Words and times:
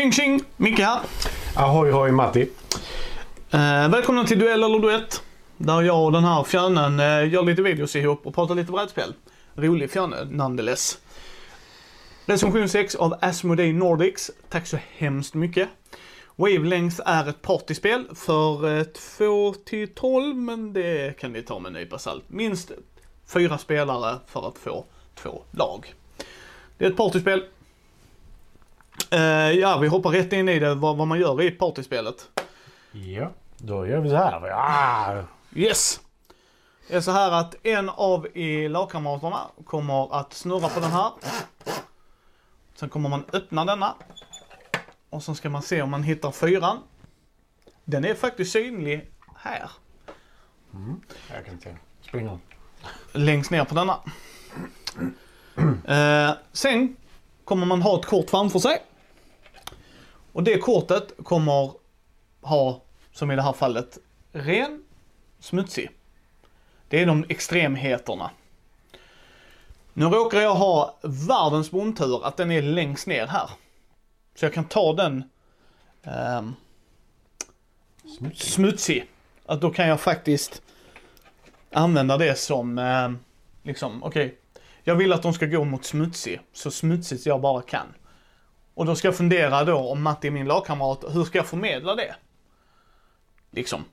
Tjing 0.00 0.12
tjing! 0.12 0.44
Micke 0.56 0.78
här. 0.78 1.00
Ahoy 1.56 1.90
hoj 1.90 2.12
Matti. 2.12 2.48
Eh, 3.50 3.88
välkomna 3.88 4.24
till 4.24 4.38
Duell 4.38 4.62
eller 4.62 4.78
Duett. 4.78 5.22
Där 5.56 5.82
jag 5.82 6.04
och 6.04 6.12
den 6.12 6.24
här 6.24 6.44
fjönen 6.44 7.00
eh, 7.00 7.32
gör 7.32 7.42
lite 7.42 7.62
videos 7.62 7.96
ihop 7.96 8.26
och 8.26 8.34
pratar 8.34 8.54
lite 8.54 8.72
brädspel. 8.72 9.14
Rolig 9.54 9.90
fjöne, 9.90 10.16
nonetheless. 10.30 10.98
Recension 12.26 12.68
6 12.68 12.94
av 12.94 13.14
Asmodee 13.20 13.72
Nordics. 13.72 14.30
Tack 14.48 14.66
så 14.66 14.78
hemskt 14.96 15.34
mycket. 15.34 15.68
Wavelength 16.36 17.00
är 17.06 17.28
ett 17.28 17.42
partyspel 17.42 18.04
för 18.14 18.78
eh, 18.78 18.84
2 18.84 19.54
till 19.54 19.94
12 19.94 20.36
men 20.36 20.72
det 20.72 21.18
kan 21.18 21.32
ni 21.32 21.42
ta 21.42 21.58
med 21.58 21.68
en 21.68 21.72
nypa 21.72 21.98
salt. 21.98 22.24
Minst 22.26 22.72
fyra 23.26 23.58
spelare 23.58 24.16
för 24.26 24.48
att 24.48 24.58
få 24.58 24.84
två 25.14 25.42
lag. 25.50 25.94
Det 26.78 26.84
är 26.84 26.90
ett 26.90 26.96
partyspel. 26.96 27.42
Eh, 29.10 29.50
ja, 29.50 29.78
vi 29.78 29.88
hoppar 29.88 30.10
rätt 30.10 30.32
in 30.32 30.48
i 30.48 30.58
det, 30.58 30.74
vad, 30.74 30.96
vad 30.96 31.06
man 31.08 31.20
gör 31.20 31.42
i 31.42 31.50
partyspelet. 31.50 32.28
Ja, 32.92 33.30
då 33.56 33.86
gör 33.86 34.00
vi 34.00 34.08
så 34.08 34.16
här. 34.16 34.50
Ah, 34.52 35.22
Yes! 35.54 36.00
Det 36.88 36.96
är 36.96 37.00
så 37.00 37.10
här 37.10 37.32
att 37.32 37.66
en 37.66 37.88
av 37.88 38.26
i 38.36 38.68
lagkamraterna 38.68 39.40
kommer 39.66 40.20
att 40.20 40.32
snurra 40.32 40.68
på 40.68 40.80
den 40.80 40.90
här. 40.90 41.10
Sen 42.74 42.88
kommer 42.88 43.08
man 43.08 43.24
öppna 43.32 43.64
denna. 43.64 43.94
Och 45.10 45.22
så 45.22 45.34
ska 45.34 45.50
man 45.50 45.62
se 45.62 45.82
om 45.82 45.90
man 45.90 46.02
hittar 46.02 46.30
fyran. 46.30 46.78
Den 47.84 48.04
är 48.04 48.14
faktiskt 48.14 48.52
synlig 48.52 49.10
här. 49.36 49.70
jag 51.34 51.44
kan 51.44 51.54
inte 51.54 51.76
springa. 52.02 52.38
Längst 53.12 53.50
ner 53.50 53.64
på 53.64 53.74
denna. 53.74 53.96
Eh, 55.88 56.34
sen 56.52 56.96
kommer 57.44 57.66
man 57.66 57.82
ha 57.82 57.98
ett 58.00 58.06
kort 58.06 58.30
framför 58.30 58.58
sig. 58.58 58.82
Och 60.32 60.42
det 60.42 60.58
kortet 60.58 61.12
kommer 61.22 61.72
ha, 62.40 62.82
som 63.12 63.30
i 63.30 63.36
det 63.36 63.42
här 63.42 63.52
fallet, 63.52 63.98
ren, 64.32 64.84
smutsig. 65.38 65.90
Det 66.88 67.02
är 67.02 67.06
de 67.06 67.24
extremheterna. 67.28 68.30
Nu 69.92 70.04
råkar 70.04 70.40
jag 70.40 70.54
ha 70.54 70.98
världens 71.02 71.70
bondtur 71.70 72.26
att 72.26 72.36
den 72.36 72.50
är 72.50 72.62
längst 72.62 73.06
ner 73.06 73.26
här. 73.26 73.50
Så 74.34 74.44
jag 74.44 74.54
kan 74.54 74.64
ta 74.64 74.92
den 74.92 75.24
ehm, 76.02 76.54
Smutsig. 78.18 78.52
smutsig. 78.52 79.06
Att 79.46 79.60
då 79.60 79.70
kan 79.70 79.88
jag 79.88 80.00
faktiskt 80.00 80.62
använda 81.72 82.16
det 82.18 82.38
som, 82.38 82.78
eh, 82.78 83.10
liksom, 83.62 84.02
okej. 84.02 84.38
jag 84.82 84.94
vill 84.94 85.12
att 85.12 85.22
de 85.22 85.32
ska 85.32 85.46
gå 85.46 85.64
mot 85.64 85.84
smutsig, 85.84 86.40
så 86.52 86.70
smutsigt 86.70 87.26
jag 87.26 87.40
bara 87.40 87.62
kan. 87.62 87.86
Och 88.80 88.86
då 88.86 88.94
ska 88.94 89.08
jag 89.08 89.16
fundera 89.16 89.64
då 89.64 89.76
om 89.76 90.02
Matti 90.02 90.26
är 90.26 90.30
min 90.30 90.46
lagkamrat, 90.46 91.04
hur 91.08 91.24
ska 91.24 91.38
jag 91.38 91.46
förmedla 91.46 91.94
det? 91.94 92.14
Liksom. 93.50 93.84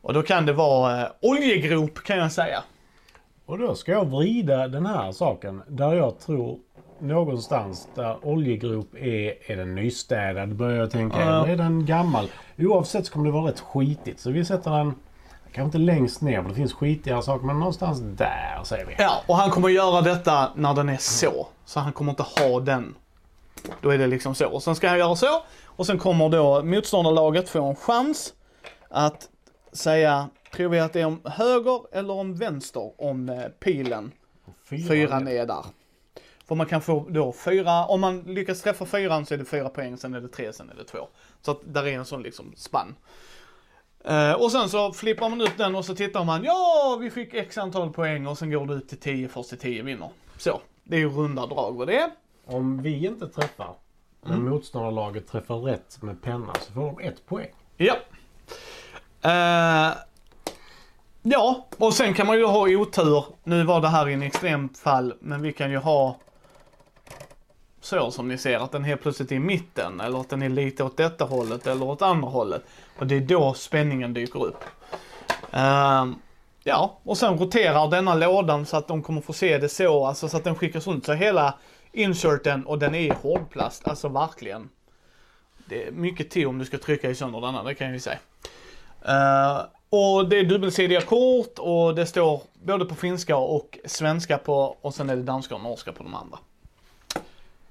Och 0.00 0.14
då 0.14 0.22
kan 0.22 0.46
det 0.46 0.52
vara 0.52 1.02
eh, 1.02 1.08
oljegrop 1.20 1.98
kan 2.04 2.18
jag 2.18 2.32
säga. 2.32 2.62
Och 3.46 3.58
då 3.58 3.74
ska 3.74 3.92
jag 3.92 4.04
vrida 4.04 4.68
den 4.68 4.86
här 4.86 5.12
saken 5.12 5.62
där 5.68 5.94
jag 5.94 6.18
tror 6.18 6.58
någonstans 6.98 7.88
där 7.94 8.26
oljegrop 8.26 8.94
är, 8.94 9.50
är 9.50 9.56
den 9.56 9.74
nystädad 9.74 10.54
börjar 10.54 10.78
jag 10.78 10.90
tänka. 10.90 11.20
Ja. 11.20 11.44
Eller 11.44 11.52
är 11.52 11.56
den 11.56 11.86
gammal? 11.86 12.28
Oavsett 12.58 13.06
så 13.06 13.12
kommer 13.12 13.26
det 13.26 13.32
vara 13.32 13.50
rätt 13.50 13.60
skitigt. 13.60 14.20
Så 14.20 14.30
vi 14.30 14.44
sätter 14.44 14.70
den 14.70 14.94
kanske 15.52 15.62
inte 15.62 15.78
längst 15.78 16.20
ner 16.20 16.42
för 16.42 16.48
det 16.48 16.54
finns 16.54 16.72
skitigare 16.72 17.22
saker 17.22 17.46
men 17.46 17.58
någonstans 17.58 18.00
där 18.00 18.60
säger 18.64 18.86
vi. 18.86 18.94
Ja, 18.98 19.22
och 19.26 19.36
han 19.36 19.50
kommer 19.50 19.68
göra 19.68 20.00
detta 20.00 20.52
när 20.54 20.74
den 20.74 20.88
är 20.88 20.96
så. 20.96 21.46
Så 21.64 21.80
han 21.80 21.92
kommer 21.92 22.10
inte 22.10 22.22
ha 22.22 22.60
den. 22.60 22.94
Då 23.80 23.90
är 23.90 23.98
det 23.98 24.06
liksom 24.06 24.34
så. 24.34 24.48
Och 24.48 24.62
sen 24.62 24.76
ska 24.76 24.88
han 24.88 24.98
göra 24.98 25.16
så. 25.16 25.42
Och 25.64 25.86
sen 25.86 25.98
kommer 25.98 26.28
då 26.28 26.62
motståndarlaget 26.62 27.48
få 27.48 27.64
en 27.64 27.76
chans 27.76 28.34
att 28.88 29.28
säga, 29.72 30.28
tror 30.52 30.68
vi 30.68 30.80
att 30.80 30.92
det 30.92 31.00
är 31.00 31.06
om 31.06 31.20
höger 31.24 31.96
eller 31.96 32.14
om 32.14 32.34
vänster 32.34 33.00
om 33.02 33.28
eh, 33.28 33.48
pilen, 33.48 34.12
fyran 34.68 35.28
är 35.28 35.46
där. 35.46 35.64
För 36.48 36.54
man 36.54 36.66
kan 36.66 36.82
få 36.82 37.06
då 37.08 37.32
fyra, 37.32 37.86
om 37.86 38.00
man 38.00 38.20
lyckas 38.20 38.62
träffa 38.62 38.86
fyran 38.86 39.26
så 39.26 39.34
är 39.34 39.38
det 39.38 39.44
fyra 39.44 39.68
poäng, 39.68 39.96
sen 39.96 40.14
är 40.14 40.20
det 40.20 40.28
tre, 40.28 40.52
sen 40.52 40.70
är 40.70 40.74
det 40.74 40.84
två. 40.84 41.08
Så 41.42 41.50
att 41.50 41.60
där 41.64 41.86
är 41.86 41.92
en 41.92 42.04
sån 42.04 42.22
liksom 42.22 42.52
spann. 42.56 42.94
Eh, 44.04 44.32
och 44.32 44.52
sen 44.52 44.68
så 44.68 44.92
flippar 44.92 45.28
man 45.28 45.40
ut 45.40 45.58
den 45.58 45.74
och 45.74 45.84
så 45.84 45.94
tittar 45.94 46.24
man, 46.24 46.44
ja 46.44 46.98
vi 47.00 47.10
fick 47.10 47.34
x 47.34 47.58
antal 47.58 47.92
poäng 47.92 48.26
och 48.26 48.38
sen 48.38 48.50
går 48.50 48.66
det 48.66 48.74
ut 48.74 48.88
till 48.88 48.98
10, 48.98 49.28
först 49.28 49.48
till 49.48 49.58
10 49.58 49.82
vinner. 49.82 50.10
Så, 50.38 50.60
det 50.84 50.96
är 50.96 51.00
ju 51.00 51.08
runda 51.08 51.46
drag 51.46 51.76
vad 51.76 51.86
det 51.86 51.98
är. 51.98 52.10
Om 52.46 52.82
vi 52.82 53.06
inte 53.06 53.28
träffar 53.28 53.74
men 54.22 54.32
Mm. 54.32 54.50
motståndarlaget 54.50 55.28
träffar 55.28 55.56
rätt 55.56 56.02
med 56.02 56.22
penna 56.22 56.52
så 56.60 56.72
får 56.72 56.80
de 56.80 56.98
ett 57.00 57.26
poäng. 57.26 57.50
Ja. 57.76 57.94
Eh, 59.22 59.92
ja, 61.22 61.66
och 61.78 61.94
sen 61.94 62.14
kan 62.14 62.26
man 62.26 62.38
ju 62.38 62.44
ha 62.46 62.68
otur. 62.68 63.24
Nu 63.44 63.64
var 63.64 63.80
det 63.80 63.88
här 63.88 64.08
i 64.08 64.12
en 64.14 64.22
extremt 64.22 64.78
fall, 64.78 65.14
men 65.20 65.42
vi 65.42 65.52
kan 65.52 65.70
ju 65.70 65.76
ha 65.78 66.16
så 67.80 68.10
som 68.10 68.28
ni 68.28 68.38
ser, 68.38 68.58
att 68.58 68.72
den 68.72 68.84
helt 68.84 69.02
plötsligt 69.02 69.32
är 69.32 69.36
i 69.36 69.38
mitten 69.38 70.00
eller 70.00 70.20
att 70.20 70.30
den 70.30 70.42
är 70.42 70.48
lite 70.48 70.84
åt 70.84 70.96
detta 70.96 71.24
hållet 71.24 71.66
eller 71.66 71.84
åt 71.84 72.02
andra 72.02 72.28
hållet. 72.28 72.62
Och 72.98 73.06
det 73.06 73.16
är 73.16 73.20
då 73.20 73.54
spänningen 73.54 74.14
dyker 74.14 74.44
upp. 74.44 74.64
Eh, 75.52 76.06
ja, 76.64 76.98
och 77.02 77.18
sen 77.18 77.38
roterar 77.38 77.88
denna 77.90 78.14
lådan 78.14 78.66
så 78.66 78.76
att 78.76 78.88
de 78.88 79.02
kommer 79.02 79.20
få 79.20 79.32
se 79.32 79.58
det 79.58 79.68
så, 79.68 80.06
alltså 80.06 80.28
så 80.28 80.36
att 80.36 80.44
den 80.44 80.54
skickas 80.54 80.86
runt. 80.86 81.06
Så 81.06 81.12
hela 81.12 81.54
inserten 81.94 82.66
och 82.66 82.78
den 82.78 82.94
är 82.94 83.00
i 83.00 83.12
hårdplast, 83.22 83.88
alltså 83.88 84.08
verkligen. 84.08 84.68
Det 85.66 85.86
är 85.86 85.90
mycket 85.92 86.30
till 86.30 86.46
om 86.46 86.58
du 86.58 86.64
ska 86.64 86.78
trycka 86.78 87.10
i 87.10 87.14
sönder 87.14 87.40
denna, 87.40 87.62
det 87.62 87.74
kan 87.74 87.86
jag 87.86 87.94
ju 87.94 88.00
säga. 88.00 88.18
Uh, 89.08 89.66
och 89.90 90.28
det 90.28 90.36
är 90.36 90.44
dubbelsidiga 90.44 91.00
kort 91.00 91.58
och 91.58 91.94
det 91.94 92.06
står 92.06 92.42
både 92.62 92.84
på 92.84 92.94
finska 92.94 93.36
och 93.36 93.78
svenska 93.84 94.38
på 94.38 94.76
och 94.80 94.94
sen 94.94 95.10
är 95.10 95.16
det 95.16 95.22
danska 95.22 95.54
och 95.54 95.60
norska 95.60 95.92
på 95.92 96.02
de 96.02 96.14
andra. 96.14 96.38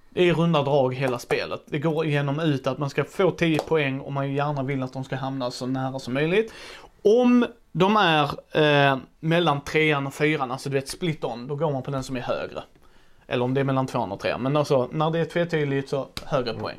Det 0.09 0.29
är 0.29 0.33
runda 0.33 0.63
drag 0.63 0.95
hela 0.95 1.19
spelet. 1.19 1.61
Det 1.65 1.79
går 1.79 2.05
igenom 2.05 2.39
ut 2.39 2.67
att 2.67 2.77
man 2.77 2.89
ska 2.89 3.03
få 3.03 3.31
10 3.31 3.59
poäng 3.59 3.99
och 3.99 4.13
man 4.13 4.33
gärna 4.33 4.63
vill 4.63 4.83
att 4.83 4.93
de 4.93 5.03
ska 5.03 5.15
hamna 5.15 5.51
så 5.51 5.65
nära 5.65 5.99
som 5.99 6.13
möjligt. 6.13 6.53
Om 7.01 7.45
de 7.71 7.97
är 7.97 8.29
eh, 8.61 8.97
mellan 9.19 9.61
trean 9.61 10.07
och 10.07 10.13
fyran, 10.13 10.51
alltså 10.51 10.69
du 10.69 10.75
vet 10.75 10.89
split 10.89 11.23
on, 11.23 11.47
då 11.47 11.55
går 11.55 11.71
man 11.71 11.83
på 11.83 11.91
den 11.91 12.03
som 12.03 12.17
är 12.17 12.21
högre. 12.21 12.63
Eller 13.33 13.45
om 13.45 13.53
det 13.53 13.59
är 13.59 13.63
mellan 13.63 13.87
tvåan 13.87 14.11
och 14.11 14.19
trean. 14.19 14.41
Men 14.41 14.57
alltså 14.57 14.89
när 14.91 15.11
det 15.11 15.19
är 15.19 15.25
tvetydigt 15.25 15.89
så 15.89 16.07
högre 16.25 16.53
poäng. 16.53 16.77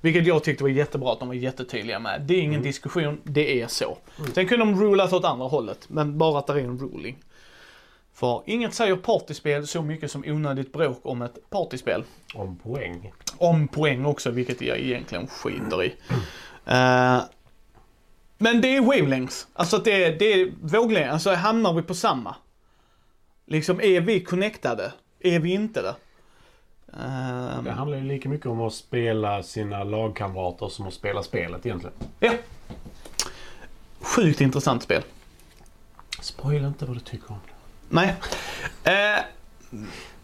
Vilket 0.00 0.26
jag 0.26 0.44
tyckte 0.44 0.64
var 0.64 0.70
jättebra 0.70 1.12
att 1.12 1.18
de 1.18 1.28
var 1.28 1.34
jättetydliga 1.34 1.98
med. 1.98 2.20
Det 2.20 2.34
är 2.34 2.40
ingen 2.40 2.62
diskussion, 2.62 3.20
det 3.24 3.62
är 3.62 3.66
så. 3.66 3.98
Sen 4.34 4.48
kunde 4.48 4.64
de 4.64 4.80
rulat 4.80 5.12
åt 5.12 5.24
andra 5.24 5.46
hållet, 5.46 5.84
men 5.88 6.18
bara 6.18 6.38
att 6.38 6.46
det 6.46 6.52
är 6.52 6.58
en 6.58 6.78
ruling. 6.78 7.18
För 8.14 8.42
inget 8.46 8.74
säger 8.74 8.96
partyspel 8.96 9.66
så 9.66 9.82
mycket 9.82 10.10
som 10.10 10.24
onödigt 10.26 10.72
bråk 10.72 11.00
om 11.02 11.22
ett 11.22 11.50
partyspel. 11.50 12.04
Om 12.34 12.56
poäng. 12.56 13.12
Om 13.38 13.68
poäng 13.68 14.06
också, 14.06 14.30
vilket 14.30 14.60
jag 14.60 14.78
egentligen 14.78 15.26
skiter 15.26 15.84
i. 15.84 15.94
Eh, 16.66 17.20
men 18.38 18.60
det 18.60 18.76
är 18.76 18.80
wavelengths. 18.80 19.46
Alltså 19.52 19.78
det 19.78 20.04
är, 20.04 20.18
det 20.18 20.32
är 20.32 20.52
våglängd. 20.62 21.10
Alltså 21.10 21.34
hamnar 21.34 21.72
vi 21.72 21.82
på 21.82 21.94
samma? 21.94 22.34
Liksom, 23.46 23.80
är 23.80 24.00
vi 24.00 24.20
connectade? 24.20 24.92
Är 25.20 25.38
vi 25.40 25.52
inte 25.52 25.82
det? 25.82 25.94
Ehm, 27.00 27.64
Det 27.64 27.70
handlar 27.70 27.98
ju 27.98 28.04
lika 28.04 28.28
mycket 28.28 28.46
om 28.46 28.60
att 28.60 28.72
spela 28.74 29.42
sina 29.42 29.84
lagkamrater 29.84 30.68
som 30.68 30.86
att 30.86 30.94
spela 30.94 31.22
spelet 31.22 31.66
egentligen. 31.66 31.94
ja. 32.20 32.32
Sjukt 34.00 34.40
intressant 34.40 34.82
spel. 34.82 35.02
Spoila 36.20 36.68
inte 36.68 36.84
vad 36.86 36.96
du 36.96 37.00
tycker 37.00 37.30
om 37.30 37.38
det. 37.46 37.52
Nej. 37.88 38.14
Eh, 38.84 39.24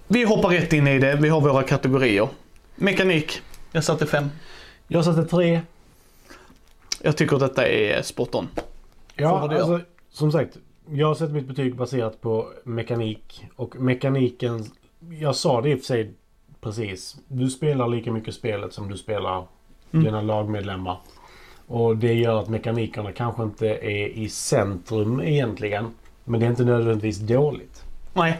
vi 0.08 0.24
hoppar 0.24 0.48
rätt 0.48 0.72
in 0.72 0.86
i 0.86 0.98
det. 0.98 1.16
Vi 1.16 1.28
har 1.28 1.40
våra 1.40 1.62
kategorier. 1.62 2.28
Mekanik. 2.76 3.40
Jag 3.72 3.84
satte 3.84 4.06
fem. 4.06 4.30
Jag 4.88 5.04
satte 5.04 5.24
tre. 5.24 5.60
Jag 7.02 7.16
tycker 7.16 7.38
detta 7.38 7.68
är 7.68 8.02
spot 8.02 8.34
on. 8.34 8.48
Ja, 9.14 9.40
alltså, 9.40 9.80
som 10.10 10.32
sagt. 10.32 10.56
Jag 10.90 11.16
sätter 11.16 11.32
mitt 11.34 11.46
betyg 11.46 11.76
baserat 11.76 12.20
på 12.20 12.52
mekanik. 12.64 13.46
Och 13.56 13.76
mekaniken... 13.76 14.64
Jag 15.10 15.36
sa 15.36 15.60
det 15.60 15.70
i 15.70 15.74
och 15.74 15.78
för 15.78 15.86
sig 15.86 16.10
precis. 16.60 17.16
Du 17.28 17.50
spelar 17.50 17.88
lika 17.88 18.12
mycket 18.12 18.34
spelet 18.34 18.72
som 18.72 18.88
du 18.90 18.96
spelar 18.96 19.44
Mm. 19.92 20.04
dina 20.04 20.20
lagmedlemmar. 20.22 20.96
Och 21.66 21.96
det 21.96 22.12
gör 22.14 22.40
att 22.40 22.48
mekanikerna 22.48 23.12
kanske 23.12 23.42
inte 23.42 23.66
är 23.68 24.06
i 24.08 24.28
centrum 24.28 25.20
egentligen. 25.20 25.90
Men 26.24 26.40
det 26.40 26.46
är 26.46 26.50
inte 26.50 26.64
nödvändigtvis 26.64 27.18
dåligt. 27.18 27.82
Nej. 28.12 28.38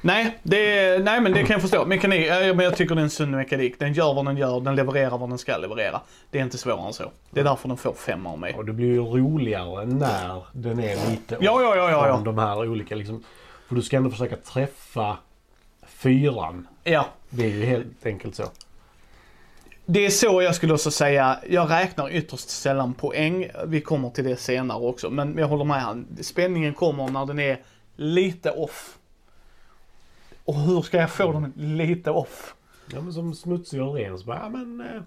Nej, 0.00 0.38
det, 0.42 0.98
nej 1.04 1.20
men 1.20 1.32
det 1.32 1.38
kan 1.44 1.54
jag 1.54 1.60
förstå. 1.60 1.84
Mekanik, 1.86 2.26
eh, 2.26 2.54
men 2.56 2.64
jag 2.64 2.76
tycker 2.76 2.94
det 2.94 3.00
är 3.00 3.02
en 3.04 3.10
sund 3.10 3.32
mekanik. 3.36 3.78
Den 3.78 3.92
gör 3.92 4.14
vad 4.14 4.24
den 4.26 4.36
gör, 4.36 4.60
den 4.60 4.76
levererar 4.76 5.18
vad 5.18 5.28
den 5.28 5.38
ska 5.38 5.56
leverera. 5.56 6.00
Det 6.30 6.38
är 6.38 6.42
inte 6.42 6.58
svårare 6.58 6.86
än 6.86 6.92
så. 6.92 7.04
Det 7.30 7.40
är 7.40 7.44
därför 7.44 7.68
den 7.68 7.76
får 7.76 7.92
fem 7.92 8.26
av 8.26 8.38
mig. 8.38 8.54
Och 8.54 8.64
det 8.64 8.72
blir 8.72 8.86
ju 8.86 9.00
roligare 9.04 9.86
när 9.86 10.42
den 10.52 10.78
är 10.80 11.10
lite 11.10 11.36
Ja, 11.40 11.62
ja, 11.62 11.76
ja, 11.76 11.90
ja, 11.90 12.06
ja. 12.08 12.14
från 12.14 12.24
de 12.24 12.38
här 12.38 12.68
olika 12.68 12.94
liksom. 12.94 13.24
För 13.72 13.76
du 13.76 13.82
ska 13.82 13.96
ändå 13.96 14.10
försöka 14.10 14.36
träffa 14.36 15.18
fyran. 15.86 16.68
Ja. 16.84 17.06
Det 17.30 17.44
är 17.44 17.48
ju 17.48 17.64
helt 17.64 18.06
enkelt 18.06 18.34
så. 18.34 18.44
Det 19.84 20.06
är 20.06 20.10
så 20.10 20.42
jag 20.42 20.54
skulle 20.54 20.72
också 20.72 20.90
säga, 20.90 21.38
jag 21.48 21.70
räknar 21.70 22.10
ytterst 22.10 22.48
sällan 22.48 22.94
poäng. 22.94 23.50
Vi 23.66 23.80
kommer 23.80 24.10
till 24.10 24.24
det 24.24 24.36
senare 24.36 24.78
också, 24.78 25.10
men 25.10 25.38
jag 25.38 25.48
håller 25.48 25.64
med 25.64 25.82
han. 25.82 26.06
Spänningen 26.20 26.74
kommer 26.74 27.08
när 27.08 27.26
den 27.26 27.38
är 27.38 27.60
lite 27.96 28.50
off. 28.50 28.98
Och 30.44 30.54
hur 30.54 30.82
ska 30.82 30.96
jag 30.96 31.10
få 31.10 31.32
den 31.32 31.52
lite 31.56 32.10
off? 32.10 32.54
Ja 32.92 33.00
men 33.00 33.12
som 33.12 33.34
smutsig 33.34 33.82
och 33.82 33.94
ren 33.94 34.18
så 34.18 34.24
bara, 34.24 34.38
ja 34.38 34.48
men... 34.48 34.80
Eh, 34.80 35.02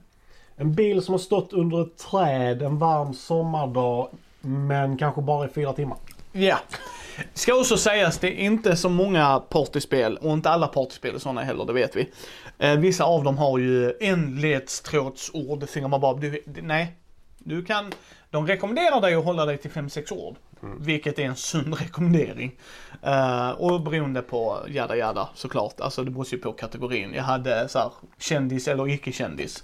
en 0.56 0.74
bil 0.74 1.02
som 1.02 1.14
har 1.14 1.20
stått 1.20 1.54
under 1.54 1.82
ett 1.82 1.98
träd 1.98 2.62
en 2.62 2.80
varm 2.80 3.14
sommardag 3.14 4.10
men 4.42 4.98
kanske 4.98 5.22
bara 5.22 5.46
i 5.46 5.50
fyra 5.50 5.74
timmar. 5.74 5.98
Ja. 6.32 6.58
Ska 7.34 7.54
också 7.54 7.78
sägas, 7.78 8.18
det 8.18 8.28
är 8.28 8.46
inte 8.46 8.76
så 8.76 8.90
många 8.90 9.40
partyspel 9.40 10.18
och 10.18 10.34
inte 10.34 10.50
alla 10.50 10.68
partyspel 10.68 11.16
är 11.16 11.20
sådana 11.20 11.44
heller, 11.44 11.66
det 11.66 11.74
vet 11.74 11.96
vi. 11.96 12.12
Eh, 12.58 12.76
vissa 12.76 13.04
av 13.04 13.24
dem 13.24 13.38
har 13.38 13.58
ju 13.58 13.94
enledstrådsord, 14.00 15.60
det 15.60 15.68
finner 15.68 15.88
man 15.88 16.02
bara, 16.02 16.14
du, 16.14 16.44
nej. 16.46 16.96
Du 17.38 17.66
kan, 17.66 17.94
de 18.30 18.48
rekommenderar 18.48 19.02
dig 19.02 19.16
att 19.16 19.26
hålla 19.26 19.46
dig 19.46 19.58
till 19.58 19.72
5-6 19.72 20.14
ord. 20.14 20.36
Vilket 20.80 21.20
är 21.20 21.24
en 21.24 21.36
sund 21.36 21.80
rekommendering. 21.80 22.60
Eh, 23.04 23.50
och 23.50 23.82
beroende 23.82 24.22
på 24.22 24.66
jada 24.68 24.96
jada 24.96 25.30
såklart, 25.36 25.82
alltså 25.82 26.04
det 26.04 26.12
beror 26.12 26.26
ju 26.32 26.38
på 26.38 26.52
kategorin. 26.52 27.14
Jag 27.14 27.24
hade 27.24 27.68
så 27.68 27.80
här, 27.80 27.92
kändis 28.20 28.68
eller 28.68 28.90
icke-kändis. 28.90 29.64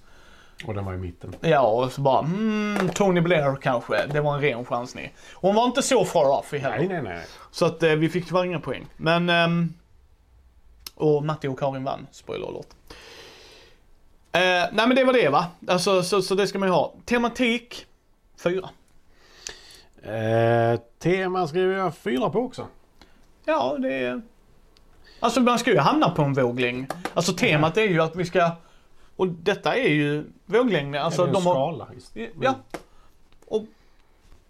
Och 0.66 0.74
den 0.74 0.86
var 0.86 0.94
i 0.94 0.98
mitten. 0.98 1.36
Ja, 1.42 1.62
och 1.62 1.92
så 1.92 2.02
bara, 2.02 2.20
mm, 2.20 2.90
Tony 2.90 3.22
Blair 3.22 3.56
kanske. 3.62 4.06
Det 4.08 4.22
var 4.22 4.36
en 4.36 4.42
ren 4.42 4.66
chansning. 4.66 5.14
Hon 5.34 5.56
var 5.56 5.66
inte 5.66 5.82
så 5.82 6.06
far 6.06 6.40
off 6.40 6.54
i 6.54 6.58
heller. 6.58 6.78
Nej, 6.78 6.88
nej, 6.88 7.02
nej. 7.02 7.26
Så 7.52 7.66
att 7.66 7.84
eh, 7.84 7.92
vi 7.92 8.10
fick 8.10 8.28
tyvärr 8.28 8.46
inga 8.46 8.60
poäng. 8.60 8.86
Men... 8.98 9.30
ehm, 9.30 9.74
och 10.96 11.24
Matti 11.24 11.48
och 11.48 11.60
Karin 11.60 11.84
vann, 11.84 12.08
spoiler 12.12 12.48
alert. 12.48 12.68
Eh, 14.32 14.42
nej 14.74 14.88
men 14.88 14.96
det 14.96 15.04
var 15.04 15.14
det 15.14 15.30
va? 15.30 15.48
Alltså 15.68 16.04
så, 16.04 16.22
så 16.22 16.36
det 16.36 16.48
ska 16.48 16.60
man 16.60 16.70
ju 16.70 16.74
ha. 16.74 16.94
Tematik, 17.06 17.86
fyra. 18.44 18.70
Eh, 20.04 20.80
tema 21.00 21.48
skriver 21.48 21.78
jag 21.78 21.96
fyra 21.96 22.30
på 22.30 22.40
också. 22.40 22.68
Ja, 23.46 23.78
det 23.80 23.94
är... 23.94 24.22
Alltså 25.20 25.42
man 25.42 25.60
ska 25.60 25.72
ju 25.72 25.78
hamna 25.78 26.10
på 26.10 26.22
en 26.22 26.34
våglängd. 26.34 26.94
Alltså 27.14 27.34
temat 27.34 27.78
är 27.78 27.82
ju 27.82 28.02
att 28.02 28.16
vi 28.16 28.26
ska... 28.26 28.52
Och 29.22 29.28
detta 29.28 29.78
är 29.78 29.90
ju 29.90 30.26
våglängd. 30.46 30.96
Alltså 30.96 31.22
ja, 31.22 31.26
det 31.26 31.32
är 31.32 31.38
en 31.38 31.44
de 31.44 31.46
har... 31.46 31.54
skala. 31.54 31.88
Just. 31.94 32.16
Ja. 32.42 32.56
Och... 33.48 33.64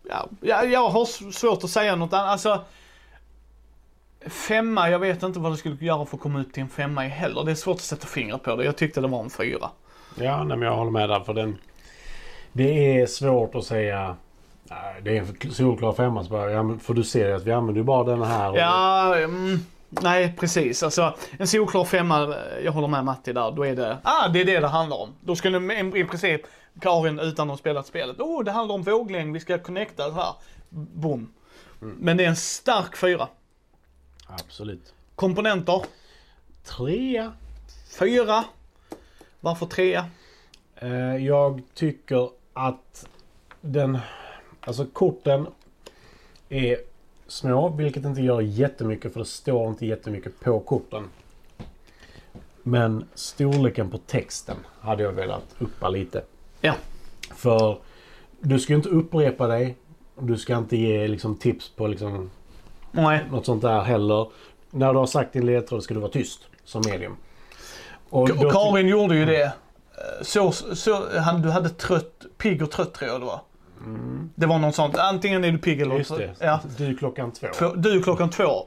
Ja, 0.09 0.27
ja, 0.41 0.63
jag 0.63 0.89
har 0.89 1.31
svårt 1.31 1.63
att 1.63 1.69
säga 1.69 1.95
något 1.95 2.13
annat. 2.13 2.29
Alltså... 2.29 2.61
Femma, 4.27 4.89
jag 4.89 4.99
vet 4.99 5.23
inte 5.23 5.39
vad 5.39 5.51
det 5.51 5.57
skulle 5.57 5.77
göra 5.85 6.05
för 6.05 6.17
att 6.17 6.23
komma 6.23 6.41
upp 6.41 6.53
till 6.53 6.63
en 6.63 6.69
femma 6.69 7.05
i 7.05 7.09
heller. 7.09 7.43
Det 7.43 7.51
är 7.51 7.55
svårt 7.55 7.75
att 7.75 7.81
sätta 7.81 8.07
fingret 8.07 8.43
på 8.43 8.55
det. 8.55 8.65
Jag 8.65 8.75
tyckte 8.77 9.01
det 9.01 9.07
var 9.07 9.19
en 9.23 9.29
fyra. 9.29 9.69
Ja, 10.15 10.43
nej, 10.43 10.57
men 10.57 10.67
jag 10.67 10.75
håller 10.75 10.91
med 10.91 11.09
där. 11.09 11.19
För 11.19 11.33
den, 11.33 11.57
det 12.51 12.99
är 13.01 13.05
svårt 13.05 13.55
att 13.55 13.65
säga... 13.65 14.15
Det 15.03 15.17
är 15.17 15.21
en 15.43 15.51
solklar 15.53 15.93
femma. 15.93 16.25
Ja, 16.51 16.63
men 16.63 16.79
för 16.79 16.93
du 16.93 17.03
ser 17.03 17.27
ju 17.27 17.35
att 17.35 17.43
vi 17.43 17.51
använder 17.51 17.79
ju 17.79 17.83
bara 17.85 18.03
den 18.03 18.23
här. 18.23 18.51
och- 18.51 18.57
Ja, 18.57 19.15
mm, 19.17 19.59
nej 19.91 20.35
precis. 20.39 20.83
Alltså 20.83 21.15
en 21.39 21.47
solklar 21.47 21.85
femma, 21.85 22.35
jag 22.63 22.71
håller 22.71 22.87
med 22.87 23.05
Matti 23.05 23.33
där. 23.33 23.51
Då 23.51 23.65
är 23.65 23.75
det, 23.75 23.97
ah 24.03 24.27
det 24.27 24.41
är 24.41 24.45
det 24.45 24.59
det 24.59 24.67
handlar 24.67 24.97
om. 24.97 25.09
Då 25.21 25.35
skulle 25.35 25.73
i 25.99 26.03
princip 26.03 26.41
Karin 26.81 27.19
utan 27.19 27.49
att 27.49 27.53
ha 27.53 27.57
spelat 27.57 27.87
spelet, 27.87 28.19
oh 28.19 28.43
det 28.43 28.51
handlar 28.51 28.75
om 28.75 28.83
våglängd, 28.83 29.33
vi 29.33 29.39
ska 29.39 29.59
connecta 29.59 30.09
så 30.09 30.11
här. 30.11 30.33
Boom. 30.69 31.33
Men 31.79 32.17
det 32.17 32.23
är 32.23 32.29
en 32.29 32.35
stark 32.35 32.97
fyra. 32.97 33.27
Absolut. 34.27 34.93
Komponenter, 35.15 35.81
Trea. 36.63 37.33
fyra. 37.99 38.43
Varför 39.39 39.65
trea? 39.65 40.05
Eh, 40.75 41.15
jag 41.15 41.61
tycker 41.73 42.29
att 42.53 43.07
den... 43.61 43.97
Alltså 44.61 44.85
korten 44.85 45.47
är 46.49 46.77
små, 47.31 47.69
vilket 47.69 48.05
inte 48.05 48.21
gör 48.21 48.41
jättemycket 48.41 49.13
för 49.13 49.19
det 49.19 49.25
står 49.25 49.69
inte 49.69 49.85
jättemycket 49.85 50.39
på 50.39 50.59
korten. 50.59 51.03
Men 52.63 53.05
storleken 53.13 53.89
på 53.89 53.97
texten 53.97 54.55
hade 54.81 55.03
jag 55.03 55.11
velat 55.11 55.43
uppa 55.59 55.89
lite. 55.89 56.23
Ja. 56.61 56.73
För 57.35 57.77
du 58.39 58.59
ska 58.59 58.73
ju 58.73 58.77
inte 58.77 58.89
upprepa 58.89 59.47
dig. 59.47 59.75
Du 60.19 60.37
ska 60.37 60.57
inte 60.57 60.77
ge 60.77 61.07
liksom, 61.07 61.35
tips 61.35 61.69
på 61.69 61.87
liksom, 61.87 62.29
Nej. 62.91 63.25
något 63.31 63.45
sånt 63.45 63.61
där 63.61 63.81
heller. 63.81 64.27
När 64.71 64.93
du 64.93 64.99
har 64.99 65.05
sagt 65.05 65.33
din 65.33 65.45
ledtråd 65.45 65.83
ska 65.83 65.93
du 65.93 65.99
vara 65.99 66.11
tyst 66.11 66.39
som 66.65 66.81
medium. 66.85 67.15
Och 68.09 68.27
då- 68.29 68.51
Karin 68.51 68.87
gjorde 68.87 69.15
ju 69.15 69.25
det. 69.25 69.43
Eh, 69.43 69.51
Så, 70.21 70.51
så, 70.51 71.19
han, 71.19 71.41
du 71.41 71.49
hade 71.49 71.69
trött, 71.69 72.25
pigg 72.37 72.61
och 72.63 72.71
trött 72.71 72.93
tror 72.93 73.11
jag 73.11 73.21
det 73.21 73.25
var. 73.25 73.41
Det 74.35 74.45
var 74.45 74.59
något 74.59 74.75
sånt, 74.75 74.97
antingen 74.97 75.43
är 75.43 75.51
du 75.51 75.57
pigg 75.57 75.81
eller 75.81 75.91
Mm. 75.91 75.97
Just 75.97 76.17
det. 76.17 76.35
Ja. 76.39 76.59
Du 76.77 76.97
klockan 76.97 77.31
två. 77.31 77.47
För 77.53 77.75
Du 77.75 78.03
klockan 78.03 78.29
två. 78.29 78.65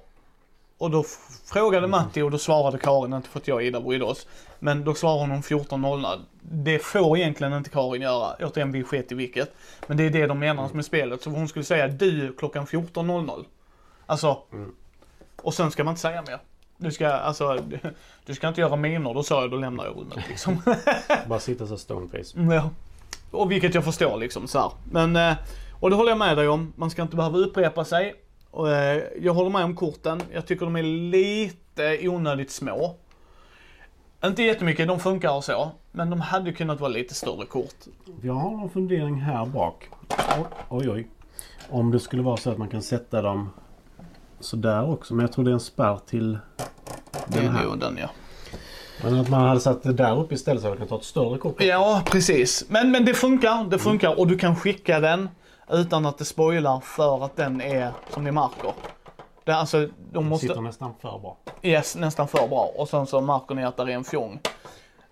Och 0.79 0.91
då 0.91 1.05
frågade 1.53 1.87
Matti 1.87 2.23
och 2.23 2.31
då 2.31 2.39
svarade 2.39 2.79
Karin, 2.79 3.13
inte 3.13 3.29
för 3.29 3.39
att 3.41 3.49
jag 3.49 3.55
och 3.55 3.63
Ida 3.63 3.81
brydde 3.81 4.05
oss. 4.05 4.27
Men 4.59 4.85
då 4.85 4.95
svarade 4.95 5.21
hon 5.21 5.31
om 5.33 5.43
14.00. 5.43 6.21
Det 6.41 6.79
får 6.79 7.19
egentligen 7.19 7.53
inte 7.53 7.71
Karin 7.71 8.03
göra. 8.03 8.35
Återigen, 8.41 8.73
vi 8.73 8.85
sket 8.85 9.13
i 9.13 9.15
vilket. 9.15 9.55
Men 9.87 9.97
det 9.97 10.05
är 10.05 10.11
det 10.11 10.27
de 10.27 10.39
menar 10.39 10.71
med 10.73 10.85
spelet. 10.85 11.23
Så 11.23 11.31
hon 11.31 11.49
skulle 11.49 11.65
säga 11.65 11.89
du 11.89 12.35
klockan 12.39 12.67
14.00. 12.67 13.45
Alltså. 14.07 14.39
Och 15.43 15.55
sen 15.55 15.71
ska 15.71 15.85
man 15.85 15.93
inte 15.93 16.01
säga 16.01 16.23
mer. 16.27 16.39
Du 16.77 16.93
ska, 16.93 17.09
alltså, 17.09 17.59
du, 18.27 18.35
ska 18.35 18.49
inte 18.49 18.61
göra 18.61 18.77
miner. 18.77 19.15
Då 19.15 19.23
sa 19.23 19.41
jag, 19.41 19.51
då 19.51 19.57
lämnar 19.57 19.85
jag 19.85 19.97
rummet 19.97 20.29
liksom. 20.29 20.63
Bara 21.27 21.41
sitta 21.41 21.67
så 21.67 21.79
stoneface. 21.79 22.37
Mm, 22.39 22.51
Ja. 22.51 22.71
Och 23.34 23.50
vilket 23.50 23.74
jag 23.74 23.84
förstår 23.84 24.17
liksom 24.17 24.48
så 24.48 24.58
här. 24.58 24.70
Men, 24.91 25.17
eh, 25.17 25.36
och 25.81 25.91
det 25.91 25.96
håller 25.96 26.10
jag 26.10 26.19
med 26.19 26.36
dig 26.36 26.48
om. 26.48 26.72
Man 26.76 26.91
ska 26.91 27.03
inte 27.03 27.17
behöva 27.17 27.38
upprepa 27.38 27.84
sig. 27.84 28.14
Eh, 28.56 29.03
jag 29.24 29.34
håller 29.34 29.50
med 29.50 29.64
om 29.64 29.76
korten. 29.76 30.22
Jag 30.32 30.46
tycker 30.46 30.64
de 30.64 30.76
är 30.76 30.82
lite 30.82 32.08
onödigt 32.08 32.50
små. 32.50 32.96
Inte 34.24 34.43
jättemycket, 34.43 34.88
de 34.88 35.00
funkar 35.00 35.36
och 35.36 35.44
så. 35.44 35.70
Men 35.93 36.10
de 36.10 36.20
hade 36.20 36.53
kunnat 36.53 36.81
vara 36.81 36.88
lite 36.91 37.14
större 37.14 37.46
kort. 37.46 37.74
Jag 38.22 38.34
har 38.34 38.62
en 38.62 38.70
fundering 38.70 39.14
här 39.20 39.46
bak. 39.46 39.88
Oj, 40.69 40.91
oj. 40.91 41.08
Om 41.70 41.91
det 41.91 42.00
skulle 42.00 42.22
vara 42.22 42.36
så 42.36 42.50
att 42.50 42.58
man 42.58 42.69
kan 42.69 42.82
sätta 42.82 43.22
dem 43.22 43.50
sådär 44.41 44.91
också. 44.91 45.14
Men 45.14 45.24
jag 45.24 45.32
tror 45.32 45.44
det 45.44 45.50
är 45.50 45.53
en 45.53 45.60
spärr 45.60 45.98
till 46.06 46.32
Det 46.32 46.38
den 47.26 47.44
är 47.46 47.50
här. 47.50 47.64
nog 47.64 47.81
den 47.81 47.98
ja. 48.00 48.08
Men 49.05 49.20
att 49.20 49.29
man 49.29 49.41
hade 49.41 49.61
satt 49.61 49.82
det 49.82 49.93
där 49.93 50.19
uppe 50.20 50.34
istället 50.34 50.63
så 50.63 50.69
att 50.69 50.73
man 50.73 50.79
kan 50.79 50.89
ta 50.89 50.96
ett 50.96 51.05
större 51.05 51.39
kort. 51.39 51.63
Ja, 51.63 52.03
precis. 52.06 52.65
Men, 52.69 52.91
men 52.91 53.05
det 53.05 53.15
funkar, 53.15 53.65
det 53.70 53.79
funkar. 53.79 54.19
Och 54.19 54.27
du 54.27 54.39
kan 54.39 54.56
skicka 54.56 55.01
den 55.01 55.29
utan 55.70 56.06
att 56.06 56.19
det 56.19 56.25
spoilar 56.25 56.81
för 56.81 57.25
att 57.25 57.37
den 57.37 57.61
är 57.61 57.93
som 58.11 58.25
ni 58.25 58.31
märker. 58.31 58.73
Det, 59.44 59.53
alltså, 59.56 59.79
de 59.81 59.91
Det 60.13 60.20
måste... 60.20 60.46
sitter 60.46 60.61
nästan 60.61 60.94
för 61.01 61.19
bra. 61.19 61.37
Yes, 61.63 61.96
nästan 61.96 62.29
för 62.29 62.49
bra. 62.49 62.73
Och 62.77 62.89
sen 62.89 63.06
så 63.06 63.20
märker 63.20 63.55
ni 63.55 63.65
att 63.65 63.77
det 63.77 63.82
är 63.82 63.89
en 63.89 64.05
fjong. 64.05 64.41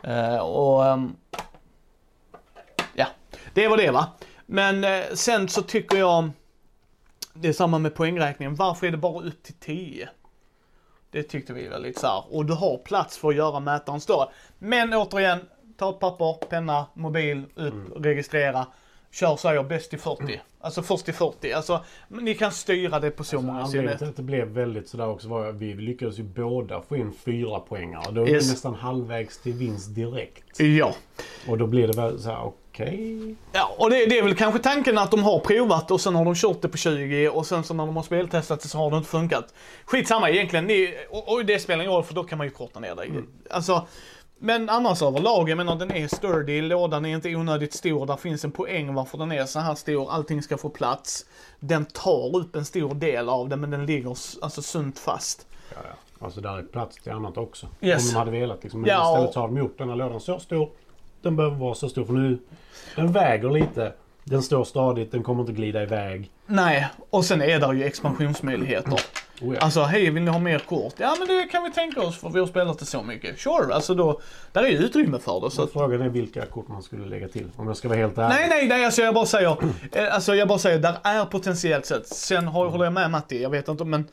Eh, 0.03 0.37
och 0.37 0.87
ehm, 0.87 1.17
ja, 2.95 3.07
det 3.55 3.69
var 3.69 3.77
det 3.77 3.91
va. 3.91 4.07
Men 4.47 4.85
eh, 4.85 5.03
sen 5.15 5.49
så 5.49 5.63
tycker 5.63 5.97
jag, 5.97 6.31
det 7.35 7.49
är 7.49 7.53
samma 7.53 7.79
med 7.79 7.95
poängräkningen. 7.95 8.55
Varför 8.55 8.87
är 8.87 8.91
det 8.91 8.97
bara 8.97 9.23
upp 9.23 9.43
till 9.43 9.55
10? 9.55 10.09
Det 11.13 11.23
tyckte 11.23 11.53
vi 11.53 11.69
var 11.69 11.79
lite 11.79 12.01
så 12.01 12.07
här. 12.07 12.25
Och 12.31 12.47
du 12.47 12.53
har 12.53 12.79
plats 12.79 13.19
för 13.19 13.29
att 13.29 13.35
göra 13.35 13.61
mätaren 13.61 14.01
större. 14.01 14.29
Men 14.59 14.95
återigen, 14.95 15.39
ta 15.77 15.91
ett 15.91 16.01
papper, 16.01 16.47
penna, 16.47 16.87
mobil, 16.95 17.45
upp, 17.55 17.75
registrera. 17.97 18.67
Kör 19.15 19.37
så 19.37 19.49
jag 19.55 19.67
bäst 19.69 19.91
till 19.91 19.99
40. 19.99 20.41
Alltså 20.61 20.83
först 20.83 21.05
till 21.05 21.15
40. 21.15 21.53
Alltså, 21.53 21.85
ni 22.09 22.35
kan 22.35 22.53
styra 22.53 23.01
det 23.01 23.11
på 23.11 23.25
så 23.25 23.41
många 23.41 23.61
Anledningen 23.61 23.91
sätt. 23.91 23.99
till 23.99 24.09
att 24.09 24.17
det 24.17 24.23
blev 24.23 24.47
väldigt 24.49 24.89
sådär 24.89 25.09
också 25.09 25.29
var 25.29 25.47
att 25.49 25.55
vi 25.55 25.75
lyckades 25.75 26.19
ju 26.19 26.23
båda 26.23 26.83
få 26.83 26.97
in 26.97 27.13
fyra 27.25 27.61
poängar. 27.61 28.03
Då 28.13 28.23
är 28.23 28.29
Yes. 28.29 28.47
vi 28.47 28.51
nästan 28.51 28.75
halvvägs 28.75 29.39
till 29.39 29.53
vinst 29.53 29.95
direkt. 29.95 30.61
Ja. 30.61 30.95
Och 31.49 31.59
då 31.59 31.67
blir 31.67 31.87
det 31.89 31.97
väl 31.97 32.21
så 32.21 32.31
här, 32.31 32.45
okej. 32.45 33.35
Ja, 33.53 33.75
och 33.79 33.91
det, 33.91 34.07
det 34.07 34.19
är 34.19 34.23
väl 34.23 34.35
kanske 34.35 34.61
tanken 34.61 34.99
att 34.99 35.11
de 35.11 35.23
har 35.23 35.39
provat 35.41 35.91
och 35.91 36.01
sen 36.01 36.15
har 36.15 36.25
de 36.25 36.35
kört 36.35 36.63
det 36.63 36.69
på 36.69 36.77
20 36.77 37.29
och 37.29 37.47
sen 37.47 37.65
så 37.65 37.75
när 37.75 37.87
de 37.87 37.97
har 37.97 38.03
speltestat 38.03 38.61
det 38.61 38.69
så 38.69 38.79
har 38.79 38.91
det 38.91 38.97
inte 38.97 39.09
funkat. 39.09 39.55
Skitsamma 39.85 40.31
egentligen, 40.31 40.65
ni, 40.65 40.95
och, 41.11 41.33
och 41.33 41.45
det 41.47 41.59
spelar 41.59 41.83
ingen 41.85 41.95
roll 41.95 42.05
för 42.05 42.15
då 42.15 42.25
kan 42.25 42.39
man 42.39 42.47
ju 42.47 42.51
korta 42.51 42.81
ner 42.81 42.95
det. 42.95 43.07
Alltså, 43.51 43.87
men 44.45 44.69
annars 44.69 45.03
överlag, 45.03 45.49
jag 45.49 45.57
menar 45.57 45.77
den 45.77 45.93
är 45.93 46.09
sturdy, 46.09 46.63
lådan 46.63 47.05
är 47.05 47.15
inte 47.15 47.37
onödigt 47.37 47.75
stor, 47.75 48.07
där 48.07 48.17
finns 48.17 48.45
en 48.45 48.51
poäng 48.51 48.95
varför 48.95 49.19
den 49.19 49.33
är 49.33 49.45
så 49.47 49.61
här 49.61 49.75
stor, 49.75 50.11
allting 50.11 50.43
ska 50.43 50.57
få 50.57 50.69
plats. 50.69 51.27
Den 51.61 51.85
tar 51.85 52.37
upp 52.37 52.57
en 52.57 52.65
stor 52.65 52.95
del 52.95 53.29
av 53.29 53.49
den 53.49 53.61
men 53.61 53.71
den 53.71 53.87
ligger 53.87 54.09
alltså 54.11 54.63
sunt 54.63 54.99
fast. 54.99 55.47
Ja, 55.75 55.81
ja. 55.85 56.25
Alltså 56.25 56.41
där 56.41 56.59
är 56.59 56.63
plats 56.63 56.97
till 56.97 57.13
annat 57.13 57.37
också. 57.37 57.67
Yes. 57.81 58.03
Om 58.03 58.13
de 58.13 58.19
hade 58.19 58.31
velat 58.31 58.63
liksom. 58.63 58.81
Men 58.81 58.91
Ja, 58.91 59.13
istället 59.13 59.35
så 59.35 59.41
har 59.41 59.49
de 59.49 59.57
gjort 59.57 59.79
den 59.79 59.89
här 59.89 59.97
lådan 59.97 60.21
så 60.21 60.39
stor. 60.39 60.71
Den 61.23 61.37
behöver 61.37 61.57
vara 61.57 61.75
så 61.75 61.89
stor 61.89 62.05
för 62.05 62.13
nu. 62.13 62.39
Den 62.97 63.13
väger 63.13 63.51
lite. 63.51 63.93
Den 64.25 64.43
står 64.43 64.65
stadigt, 64.65 65.13
den 65.13 65.23
kommer 65.23 65.41
inte 65.41 65.53
glida 65.53 65.83
iväg. 65.83 66.31
Nej, 66.47 66.89
och 67.11 67.25
sen 67.25 67.43
är 67.43 67.61
där 67.61 67.73
ju 67.73 67.85
expansionsmöjligheter. 67.85 69.01
Oh 69.43 69.55
ja. 69.55 69.61
Alltså, 69.61 69.83
hej 69.83 70.11
vill 70.11 70.23
ni 70.23 70.31
ha 70.31 70.39
mer 70.39 70.59
kort? 70.59 70.95
Ja 70.97 71.17
men 71.19 71.29
det 71.29 71.49
kan 71.51 71.65
vi 71.65 71.71
tänka 71.73 72.03
oss 72.03 72.19
för 72.19 72.29
vi 72.29 72.39
har 72.41 72.47
spelat 72.47 72.79
det 72.79 72.87
så 72.87 73.03
mycket. 73.03 73.39
Sure, 73.41 73.75
alltså 73.75 73.95
då, 73.95 74.21
där 74.53 74.63
är 74.63 74.69
ju 74.69 74.77
utrymme 74.79 75.19
för 75.19 75.41
det. 75.41 75.51
Så 75.51 75.63
att, 75.63 75.73
frågan 75.73 76.03
är 76.03 76.09
vilka 76.09 76.47
kort 76.47 76.69
man 76.69 76.83
skulle 76.83 77.07
lägga 77.07 77.29
till. 77.29 77.51
Om 77.57 77.67
jag 77.67 77.77
ska 77.77 77.89
vara 77.89 77.99
helt 77.99 78.19
ärlig. 78.19 78.35
nej, 78.37 78.49
nej, 78.49 78.69
nej, 78.69 78.85
alltså 78.85 79.03
jag 79.03 79.15
bara 79.15 79.27
säger, 79.27 79.57
eh, 79.93 80.15
alltså 80.15 80.35
jag 80.35 80.49
bara 80.49 80.59
säger, 80.59 80.79
där 80.79 80.97
är 81.03 81.25
potentiellt 81.25 81.87
sett. 81.87 82.07
Sen 82.07 82.49
har, 82.49 82.67
håller 82.67 82.85
jag 82.85 82.93
med 82.93 83.11
Matti, 83.11 83.43
jag 83.43 83.51
vet 83.51 83.69
inte, 83.69 83.85
men 83.85 84.09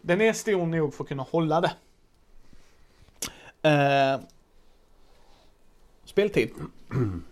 den 0.00 0.20
är 0.20 0.32
stor 0.32 0.66
nog 0.66 0.94
för 0.94 1.04
att 1.04 1.08
kunna 1.08 1.22
hålla 1.22 1.60
det. 1.60 1.72
Eh, 3.68 4.20
speltid, 6.04 6.50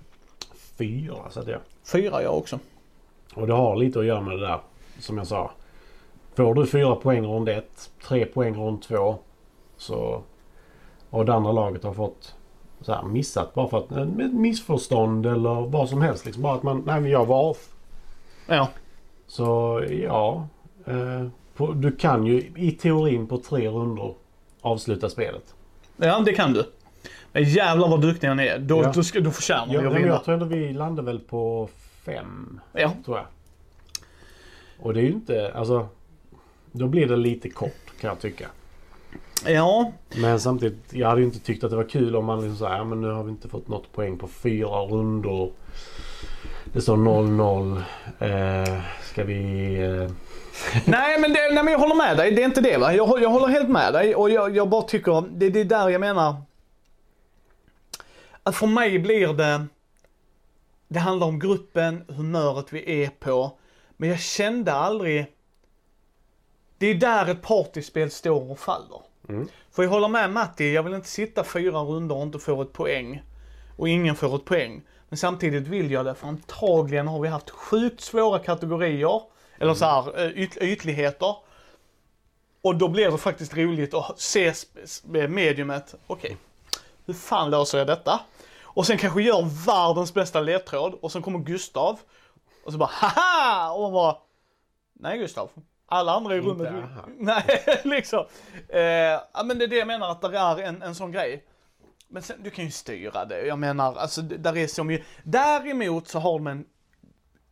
Fyra 0.78 1.30
sätter 1.30 1.52
jag. 1.52 1.60
fyra 1.84 2.22
jag 2.22 2.38
också. 2.38 2.58
Och 3.34 3.46
det 3.46 3.52
har 3.52 3.76
lite 3.76 3.98
att 3.98 4.04
göra 4.04 4.20
med 4.20 4.38
det 4.38 4.46
där 4.46 4.60
som 4.98 5.18
jag 5.18 5.26
sa. 5.26 5.50
Får 6.34 6.54
du 6.54 6.66
fyra 6.66 6.94
poäng 6.96 7.26
rond 7.26 7.48
ett, 7.48 7.90
tre 8.06 8.24
poäng 8.26 8.54
rond 8.56 8.82
två. 8.82 9.18
Så... 9.76 10.22
Och 11.10 11.24
det 11.26 11.34
andra 11.34 11.52
laget 11.52 11.84
har 11.84 11.92
fått 11.94 12.34
så 12.80 12.92
här, 12.92 13.02
missat 13.02 13.54
bara 13.54 13.68
för 13.68 13.78
att 13.78 13.90
eh, 13.92 14.04
med 14.04 14.34
missförstånd 14.34 15.26
eller 15.26 15.66
vad 15.66 15.88
som 15.88 16.02
helst. 16.02 16.24
Liksom 16.24 16.42
bara 16.42 16.54
att 16.54 16.62
man, 16.62 16.82
nej 16.86 17.00
men 17.00 17.10
jag 17.10 17.26
var 17.26 17.42
off. 17.42 17.68
Ja, 18.46 18.68
Så 19.26 19.82
ja. 19.90 20.46
Eh, 20.86 21.26
på, 21.56 21.72
du 21.72 21.92
kan 21.96 22.26
ju 22.26 22.52
i 22.56 22.72
teorin 22.72 23.26
på 23.26 23.38
tre 23.38 23.68
rundor 23.68 24.14
avsluta 24.60 25.08
spelet. 25.10 25.54
ja 25.96 26.20
det 26.20 26.32
kan 26.32 26.52
du. 26.52 26.64
Men 27.32 27.44
jävlar 27.44 27.88
vad 27.88 28.00
duktiga 28.00 28.34
ni 28.34 28.46
är. 28.46 28.58
Då, 28.58 28.82
Ja. 28.82 28.92
då, 28.94 29.02
ska, 29.02 29.20
då 29.20 29.30
förtjänar 29.30 29.74
Ja, 29.74 29.80
vi 29.80 29.86
att 29.86 29.94
vinna. 29.94 30.06
jag 30.06 30.24
tror 30.24 30.34
ändå 30.34 30.46
vi 30.46 30.72
landade 30.72 31.06
väl 31.06 31.20
på 31.20 31.68
fem. 32.04 32.60
Ja. 32.72 32.92
tror 33.04 33.16
jag. 33.16 33.26
Och 34.80 34.94
det 34.94 35.00
är 35.00 35.04
ju 35.04 35.12
inte, 35.12 35.52
alltså. 35.54 35.88
Då 36.72 36.86
blir 36.86 37.06
det 37.06 37.16
lite 37.16 37.48
kort 37.48 38.00
kan 38.00 38.08
jag 38.08 38.20
tycka. 38.20 38.46
ja, 39.46 39.92
Men 40.16 40.40
samtidigt, 40.40 40.92
jag 40.92 41.08
hade 41.08 41.20
ju 41.20 41.26
inte 41.26 41.40
tyckt 41.40 41.64
att 41.64 41.70
det 41.70 41.76
var 41.76 41.88
kul 41.88 42.16
om 42.16 42.24
man 42.24 42.40
liksom 42.40 42.56
sa 42.56 42.76
ja 42.76 42.84
men 42.84 43.00
nu 43.00 43.10
har 43.10 43.22
vi 43.22 43.30
inte 43.30 43.48
fått 43.48 43.68
något 43.68 43.92
poäng 43.92 44.18
på 44.18 44.28
fyra 44.28 44.80
rundor. 44.80 45.52
Det 46.72 46.80
står 46.80 46.96
0-0. 46.96 47.82
Eh, 48.18 48.80
ska 49.02 49.24
vi... 49.24 49.74
Eh, 49.82 50.10
Nej 50.86 51.20
men, 51.20 51.32
det, 51.32 51.54
nej 51.54 51.64
men 51.64 51.72
jag 51.72 51.78
håller 51.78 51.94
med 51.94 52.16
dig, 52.16 52.32
det 52.32 52.42
är 52.42 52.46
inte 52.46 52.60
det 52.60 52.78
va. 52.78 52.94
Jag, 52.94 53.22
jag 53.22 53.30
håller 53.30 53.46
helt 53.46 53.68
med 53.68 53.92
dig 53.92 54.14
och 54.14 54.30
jag, 54.30 54.56
jag 54.56 54.68
bara 54.68 54.82
tycker, 54.82 55.24
det, 55.30 55.50
det 55.50 55.60
är 55.60 55.64
där 55.64 55.88
jag 55.88 56.00
menar. 56.00 56.36
Att 58.42 58.56
för 58.56 58.66
mig 58.66 58.98
blir 58.98 59.32
det, 59.32 59.66
det 60.88 60.98
handlar 60.98 61.26
om 61.26 61.38
gruppen, 61.38 62.04
humöret 62.08 62.72
vi 62.72 63.04
är 63.04 63.08
på. 63.08 63.58
Men 63.96 64.08
jag 64.08 64.20
kände 64.20 64.72
aldrig, 64.72 65.26
det 66.82 66.86
är 66.86 66.94
där 66.94 67.26
ett 67.26 67.42
partyspel 67.42 68.10
står 68.10 68.50
och 68.50 68.58
faller. 68.58 69.00
Mm. 69.28 69.48
För 69.70 69.82
jag 69.82 69.90
håller 69.90 70.08
med 70.08 70.30
Matti, 70.30 70.72
jag 70.72 70.82
vill 70.82 70.94
inte 70.94 71.08
sitta 71.08 71.44
fyra 71.44 71.78
runder 71.78 72.16
och 72.16 72.22
inte 72.22 72.38
få 72.38 72.62
ett 72.62 72.72
poäng. 72.72 73.22
Och 73.76 73.88
ingen 73.88 74.16
får 74.16 74.36
ett 74.36 74.44
poäng. 74.44 74.82
Men 75.08 75.16
samtidigt 75.16 75.66
vill 75.66 75.90
jag 75.90 76.04
det, 76.04 76.14
för 76.14 76.28
antagligen 76.28 77.08
har 77.08 77.20
vi 77.20 77.28
haft 77.28 77.50
sjukt 77.50 78.00
svåra 78.00 78.38
kategorier. 78.38 79.22
Eller 79.58 79.74
så 79.74 79.84
här, 79.84 80.20
eh, 80.20 80.42
yt, 80.42 80.56
ytligheter. 80.56 81.36
Och 82.62 82.76
då 82.76 82.88
blir 82.88 83.10
det 83.10 83.18
faktiskt 83.18 83.56
roligt 83.56 83.94
att 83.94 84.20
se 84.20 84.52
mediumet, 85.28 85.94
okej, 86.06 86.36
hur 87.06 87.14
fan 87.14 87.50
löser 87.50 87.78
jag 87.78 87.86
detta? 87.86 88.20
Och 88.62 88.86
sen 88.86 88.98
kanske 88.98 89.22
gör 89.22 89.66
världens 89.66 90.14
bästa 90.14 90.40
ledtråd 90.40 90.98
och 91.00 91.12
sen 91.12 91.22
kommer 91.22 91.38
Gustav. 91.38 92.00
Och 92.64 92.72
så 92.72 92.78
bara 92.78 92.90
haha! 92.92 93.72
Och 93.72 93.82
man 93.82 93.92
bara, 93.92 94.16
nej 94.92 95.18
Gustav. 95.18 95.50
Alla 95.92 96.12
andra 96.12 96.34
i 96.34 96.38
Inte 96.38 96.50
rummet. 96.50 96.72
aha. 96.72 97.08
Nej, 97.18 97.62
liksom. 97.84 98.24
Eh, 98.68 99.44
men 99.44 99.58
det 99.58 99.64
är 99.64 99.68
det 99.68 99.76
jag 99.76 99.86
menar 99.86 100.10
att 100.10 100.20
det 100.20 100.38
är 100.38 100.58
en, 100.58 100.82
en 100.82 100.94
sån 100.94 101.12
grej. 101.12 101.44
Men 102.08 102.22
sen, 102.22 102.36
du 102.42 102.50
kan 102.50 102.64
ju 102.64 102.70
styra 102.70 103.24
det. 103.24 103.46
Jag 103.46 103.58
menar, 103.58 103.96
alltså 103.96 104.22
där 104.22 104.56
är 104.56 104.66
så 104.66 104.84
mycket. 104.84 105.06
Däremot 105.22 106.08
så 106.08 106.18
har 106.18 106.32
de 106.32 106.46
en, 106.46 106.64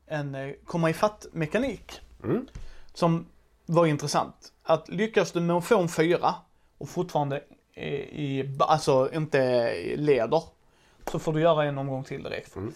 en 0.06 0.34
eh, 0.34 0.54
komma 0.64 0.90
ifatt 0.90 1.26
mekanik 1.32 2.00
mm. 2.24 2.46
som 2.94 3.26
var 3.66 3.86
intressant. 3.86 4.52
Att 4.62 4.88
lyckas 4.88 5.32
du 5.32 5.40
med 5.40 5.56
att 5.56 5.64
få 5.64 5.78
en 5.78 5.88
fyra 5.88 6.34
och 6.78 6.88
fortfarande 6.88 7.42
i, 7.74 7.86
i, 8.24 8.56
alltså 8.58 9.10
inte 9.12 9.72
leder, 9.96 10.42
så 11.10 11.18
får 11.18 11.32
du 11.32 11.40
göra 11.40 11.64
en 11.64 11.78
omgång 11.78 12.04
till 12.04 12.22
direkt. 12.22 12.56
Mm. 12.56 12.72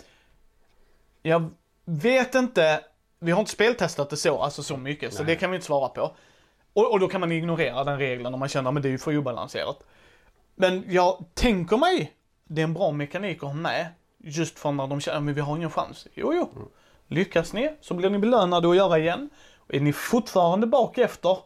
Jag 1.22 1.50
vet 1.84 2.34
inte, 2.34 2.84
vi 3.24 3.32
har 3.32 3.40
inte 3.40 3.52
speltestat 3.52 4.10
det 4.10 4.16
så, 4.16 4.38
alltså 4.38 4.62
så 4.62 4.76
mycket, 4.76 5.14
så 5.14 5.22
Nej. 5.22 5.34
det 5.34 5.40
kan 5.40 5.50
vi 5.50 5.56
inte 5.56 5.66
svara 5.66 5.88
på. 5.88 6.10
Och, 6.72 6.92
och 6.92 7.00
då 7.00 7.08
kan 7.08 7.20
man 7.20 7.32
ignorera 7.32 7.84
den 7.84 7.98
regeln 7.98 8.34
om 8.34 8.40
man 8.40 8.48
känner 8.48 8.76
att 8.76 8.82
det 8.82 8.88
är 8.88 8.90
ju 8.90 8.98
för 8.98 9.16
obalanserat. 9.16 9.78
Men 10.54 10.84
jag 10.88 11.24
tänker 11.34 11.76
mig, 11.76 12.12
det 12.44 12.60
är 12.60 12.64
en 12.64 12.74
bra 12.74 12.92
mekanik 12.92 13.36
att 13.36 13.48
ha 13.48 13.54
med. 13.54 13.86
Just 14.18 14.58
för 14.58 14.72
när 14.72 14.86
de 14.86 15.00
känner, 15.00 15.20
men 15.20 15.34
vi 15.34 15.40
har 15.40 15.56
ingen 15.56 15.70
chans. 15.70 16.06
Jo, 16.14 16.32
jo. 16.34 16.50
Mm. 16.56 16.68
Lyckas 17.08 17.52
ni 17.52 17.70
så 17.80 17.94
blir 17.94 18.10
ni 18.10 18.18
belönade 18.18 18.70
att 18.70 18.76
göra 18.76 18.98
igen. 18.98 19.30
Och 19.58 19.74
är 19.74 19.80
ni 19.80 19.92
fortfarande 19.92 20.66
bak 20.66 20.98
efter, 20.98 21.38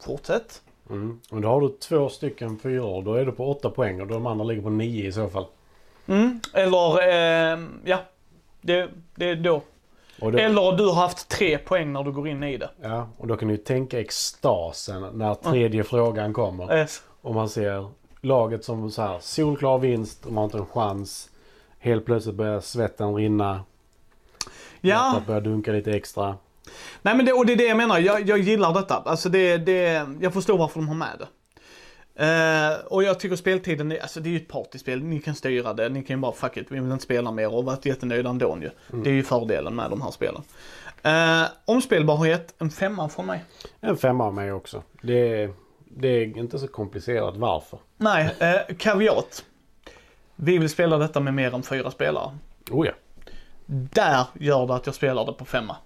fortsätt. 0.00 0.62
Mm. 0.90 1.20
Och 1.30 1.40
då 1.40 1.48
har 1.48 1.60
du 1.60 1.68
två 1.68 2.08
stycken 2.08 2.58
fyror. 2.58 3.02
Då 3.02 3.14
är 3.14 3.26
du 3.26 3.32
på 3.32 3.50
åtta 3.50 3.70
poäng 3.70 4.00
och 4.00 4.06
de 4.06 4.26
andra 4.26 4.44
ligger 4.44 4.62
på 4.62 4.70
nio 4.70 5.06
i 5.08 5.12
så 5.12 5.28
fall. 5.28 5.46
Mm. 6.06 6.40
Eller, 6.52 7.08
eh, 7.08 7.58
ja. 7.84 7.98
Det, 8.60 8.90
det 9.14 9.30
är 9.30 9.36
då. 9.36 9.62
Då, 10.20 10.28
Eller 10.28 10.72
du 10.76 10.84
har 10.86 10.94
haft 10.94 11.28
tre 11.28 11.58
poäng 11.58 11.92
när 11.92 12.02
du 12.04 12.12
går 12.12 12.28
in 12.28 12.42
i 12.42 12.56
det. 12.56 12.70
ja, 12.82 13.08
och 13.18 13.26
då 13.26 13.36
kan 13.36 13.48
du 13.48 13.56
tänka 13.56 14.00
extasen 14.00 15.06
när 15.12 15.34
tredje 15.34 15.84
frågan 15.84 16.32
kommer. 16.32 16.78
Eh, 16.80 16.86
Och 17.22 17.34
man 17.34 17.48
ser 17.48 17.88
laget 18.20 18.64
som 18.64 18.90
så 18.90 19.02
här 19.02 19.18
solklar 19.20 19.78
vinst, 19.78 20.22
de 20.22 20.36
har 20.36 20.44
inte 20.44 20.58
en 20.58 20.66
chans. 20.66 21.30
Helt 21.78 22.04
plötsligt 22.06 22.34
börjar 22.34 22.60
svetten 22.60 23.14
rinna. 23.14 23.60
ja, 24.80 25.10
Hjärtat 25.10 25.26
börjar 25.26 25.40
dunka 25.40 25.72
lite 25.72 25.90
extra. 25.92 26.36
nej 27.02 27.16
men 27.16 27.26
det, 27.26 27.32
och 27.32 27.46
det 27.46 27.52
är 27.52 27.56
det 27.56 27.66
jag 27.66 27.76
menar. 27.76 27.98
Jag, 27.98 28.28
jag 28.28 28.38
gillar 28.38 28.74
detta. 28.74 29.02
Alltså 29.04 29.28
det, 29.28 29.56
det, 29.56 30.06
jag 30.20 30.32
förstår 30.32 30.58
varför 30.58 30.80
de 30.80 30.88
har 30.88 30.94
med 30.94 31.16
det. 31.18 31.26
Eh, 32.16 32.78
och 32.86 33.02
jag 33.02 33.20
tycker 33.20 33.36
speltiden, 33.36 33.92
är, 33.92 33.98
alltså 33.98 34.20
det 34.20 34.28
är 34.28 34.30
ju 34.30 34.36
ett 34.36 34.48
partyspel. 34.48 35.02
Ni 35.02 35.20
kan 35.20 35.34
styra 35.34 35.72
det. 35.72 35.88
Ni 35.88 36.02
kan 36.02 36.16
ju 36.16 36.20
bara 36.20 36.32
fuck 36.32 36.56
it, 36.56 36.66
vi 36.68 36.80
vill 36.80 36.92
inte 36.92 37.04
spela 37.04 37.30
mer 37.30 37.54
och 37.54 37.64
varit 37.64 37.86
jättenöjda 37.86 38.30
ändå 38.30 38.58
ju. 38.62 38.70
Det 39.02 39.10
är 39.10 39.14
ju 39.14 39.22
fördelen 39.22 39.74
med 39.74 39.90
de 39.90 40.02
här 40.02 40.10
spelen. 40.10 40.42
Uh, 41.06 41.48
omspelbarhet, 41.64 42.54
en 42.58 42.70
femma 42.70 43.08
från 43.08 43.26
mig. 43.26 43.44
En 43.80 43.96
femma 43.96 44.24
av 44.24 44.34
mig 44.34 44.52
också. 44.52 44.82
Det 45.02 45.42
är, 45.42 45.52
det 45.84 46.08
är 46.08 46.38
inte 46.38 46.58
så 46.58 46.68
komplicerat 46.68 47.36
varför. 47.36 47.78
Nej, 47.96 48.24
uh, 48.24 48.76
kaviat. 48.76 49.44
Vi 50.36 50.58
vill 50.58 50.68
spela 50.68 50.98
detta 50.98 51.20
med 51.20 51.34
mer 51.34 51.54
än 51.54 51.62
fyra 51.62 51.90
spelare. 51.90 52.38
Oh 52.70 52.86
ja. 52.86 52.92
Där 53.66 54.24
gör 54.34 54.66
det 54.66 54.74
att 54.74 54.86
jag 54.86 54.94
spelar 54.94 55.26
det 55.26 55.32
på 55.32 55.44
femma. 55.44 55.76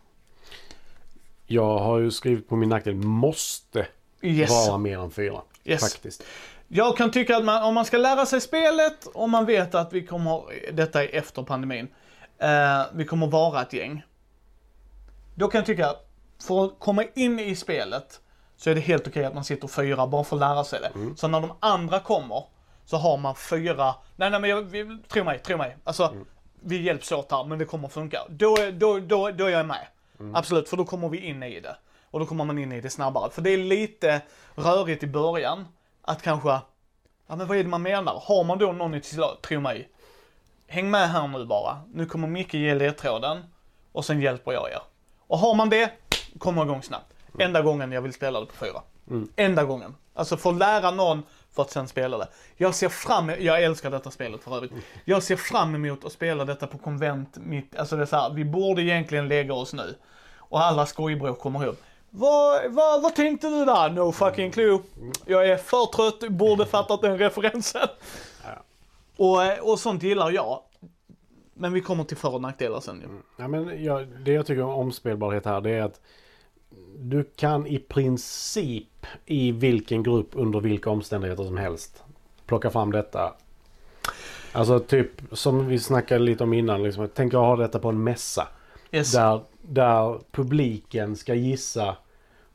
Jag 1.46 1.78
har 1.78 1.98
ju 1.98 2.10
skrivit 2.10 2.48
på 2.48 2.56
min 2.56 2.68
nackdel 2.68 2.94
måste 2.94 3.86
Yes. 4.22 4.50
vara 4.68 4.78
mer 4.78 4.98
än 4.98 5.10
fyra. 5.10 5.40
Yes. 5.70 5.80
Faktiskt. 5.80 6.22
Jag 6.68 6.96
kan 6.96 7.10
tycka 7.10 7.36
att 7.36 7.44
man, 7.44 7.62
om 7.62 7.74
man 7.74 7.84
ska 7.84 7.96
lära 7.98 8.26
sig 8.26 8.40
spelet 8.40 9.06
och 9.06 9.28
man 9.28 9.46
vet 9.46 9.74
att 9.74 9.92
vi 9.92 10.06
kommer, 10.06 10.42
detta 10.72 11.04
är 11.04 11.14
efter 11.14 11.42
pandemin, 11.42 11.88
eh, 12.38 12.82
vi 12.92 13.04
kommer 13.04 13.26
vara 13.26 13.62
ett 13.62 13.72
gäng. 13.72 14.02
Då 15.34 15.48
kan 15.48 15.58
jag 15.58 15.66
tycka, 15.66 15.94
för 16.46 16.64
att 16.64 16.72
komma 16.78 17.04
in 17.14 17.38
i 17.40 17.56
spelet 17.56 18.20
så 18.56 18.70
är 18.70 18.74
det 18.74 18.80
helt 18.80 19.08
okej 19.08 19.24
att 19.24 19.34
man 19.34 19.44
sitter 19.44 19.68
fyra 19.68 20.06
bara 20.06 20.24
för 20.24 20.36
att 20.36 20.40
lära 20.40 20.64
sig 20.64 20.80
det. 20.80 20.90
Så 21.16 21.28
när 21.28 21.40
de 21.40 21.52
andra 21.60 22.00
kommer 22.00 22.44
så 22.84 22.96
har 22.96 23.16
man 23.16 23.34
fyra, 23.34 23.94
nej 24.16 24.30
nej 24.30 24.40
men 24.40 24.50
jag, 24.50 24.62
vi, 24.62 24.98
tro 25.08 25.24
mig, 25.24 25.38
tro 25.38 25.56
mig. 25.56 25.76
Alltså, 25.84 26.14
vi 26.62 26.82
hjälps 26.82 27.12
åt 27.12 27.30
här 27.32 27.44
men 27.44 27.58
det 27.58 27.64
kommer 27.64 27.88
funka. 27.88 28.18
Då, 28.28 28.56
då, 28.72 28.98
då, 28.98 29.30
då 29.30 29.44
är 29.46 29.50
jag 29.50 29.66
med. 29.66 29.86
Absolut, 30.34 30.68
för 30.68 30.76
då 30.76 30.84
kommer 30.84 31.08
vi 31.08 31.18
in 31.18 31.42
i 31.42 31.60
det. 31.60 31.76
Och 32.10 32.20
då 32.20 32.26
kommer 32.26 32.44
man 32.44 32.58
in 32.58 32.72
i 32.72 32.80
det 32.80 32.90
snabbare. 32.90 33.30
För 33.30 33.42
det 33.42 33.50
är 33.50 33.58
lite 33.58 34.22
rörigt 34.54 35.02
i 35.02 35.06
början. 35.06 35.66
Att 36.02 36.22
kanske, 36.22 36.48
ja 36.48 37.36
men 37.36 37.46
vad 37.46 37.56
är 37.56 37.62
det 37.62 37.68
man 37.68 37.82
menar? 37.82 38.22
Har 38.26 38.44
man 38.44 38.58
då 38.58 38.72
någon 38.72 38.94
i 38.94 39.00
tro 39.42 39.60
mig. 39.60 39.88
Häng 40.66 40.90
med 40.90 41.10
här 41.10 41.28
nu 41.28 41.44
bara. 41.44 41.80
Nu 41.92 42.06
kommer 42.06 42.28
Micke 42.28 42.54
ge 42.54 42.74
ledtråden. 42.74 43.44
Och 43.92 44.04
sen 44.04 44.20
hjälper 44.20 44.52
jag 44.52 44.70
er. 44.70 44.80
Och 45.26 45.38
har 45.38 45.54
man 45.54 45.70
det, 45.70 45.90
kommer 46.38 46.62
igång 46.62 46.82
snabbt. 46.82 47.12
Enda 47.38 47.62
gången 47.62 47.92
jag 47.92 48.02
vill 48.02 48.12
spela 48.12 48.40
det 48.40 48.46
på 48.46 48.56
fyra. 48.56 48.82
Enda 49.36 49.64
gången. 49.64 49.94
Alltså 50.14 50.36
få 50.36 50.52
lära 50.52 50.90
någon 50.90 51.22
för 51.52 51.62
att 51.62 51.70
sen 51.70 51.88
spela 51.88 52.18
det. 52.18 52.28
Jag 52.56 52.74
ser 52.74 52.88
fram 52.88 53.30
jag 53.38 53.62
älskar 53.62 53.90
detta 53.90 54.10
spelet 54.10 54.44
för 54.44 54.56
övrigt. 54.56 54.72
Jag 55.04 55.22
ser 55.22 55.36
fram 55.36 55.74
emot 55.74 56.04
att 56.04 56.12
spela 56.12 56.44
detta 56.44 56.66
på 56.66 56.78
konvent 56.78 57.36
mitt, 57.36 57.76
alltså 57.76 57.96
det 57.96 58.02
är 58.02 58.06
så 58.06 58.16
här, 58.16 58.30
vi 58.30 58.44
borde 58.44 58.82
egentligen 58.82 59.28
lägga 59.28 59.54
oss 59.54 59.72
nu. 59.72 59.94
Och 60.36 60.62
alla 60.62 60.86
skojbråk 60.86 61.38
kommer 61.38 61.64
ihop. 61.64 61.82
Vad, 62.10 62.72
vad, 62.72 63.02
vad 63.02 63.14
tänkte 63.14 63.48
du 63.48 63.64
där? 63.64 63.90
No 63.90 64.12
fucking 64.12 64.50
clue. 64.50 64.78
Jag 65.26 65.48
är 65.48 65.56
för 65.56 65.86
trött, 65.86 66.30
borde 66.30 66.66
fattat 66.66 67.02
den 67.02 67.18
referensen. 67.18 67.88
Och, 69.16 69.44
eh, 69.44 69.58
och 69.58 69.78
sånt 69.78 70.02
gillar 70.02 70.30
jag. 70.30 70.60
Men 71.54 71.72
vi 71.72 71.80
kommer 71.80 72.04
till 72.04 72.16
för 72.16 72.34
och 72.34 72.40
nackdelar 72.40 72.80
sen 72.80 73.00
ju. 73.00 73.06
Ja, 73.36 73.48
men 73.48 73.84
jag, 73.84 74.06
det 74.06 74.32
jag 74.32 74.46
tycker 74.46 74.62
om 74.62 74.70
omspelbarhet 74.70 75.44
här 75.44 75.60
det 75.60 75.70
är 75.70 75.82
att 75.82 76.00
du 76.96 77.24
kan 77.36 77.66
i 77.66 77.78
princip 77.78 79.06
i 79.26 79.52
vilken 79.52 80.02
grupp 80.02 80.28
under 80.32 80.60
vilka 80.60 80.90
omständigheter 80.90 81.44
som 81.44 81.56
helst 81.56 82.02
plocka 82.46 82.70
fram 82.70 82.92
detta. 82.92 83.34
Alltså 84.52 84.80
typ 84.80 85.10
som 85.32 85.66
vi 85.66 85.78
snackade 85.78 86.24
lite 86.24 86.44
om 86.44 86.52
innan. 86.52 86.82
Liksom, 86.82 87.08
tänk 87.14 87.34
att 87.34 87.40
ha 87.40 87.56
detta 87.56 87.78
på 87.78 87.88
en 87.88 88.04
mässa. 88.04 88.48
Yes. 88.92 89.12
Där, 89.12 89.40
där 89.62 90.20
publiken 90.30 91.16
ska 91.16 91.34
gissa 91.34 91.96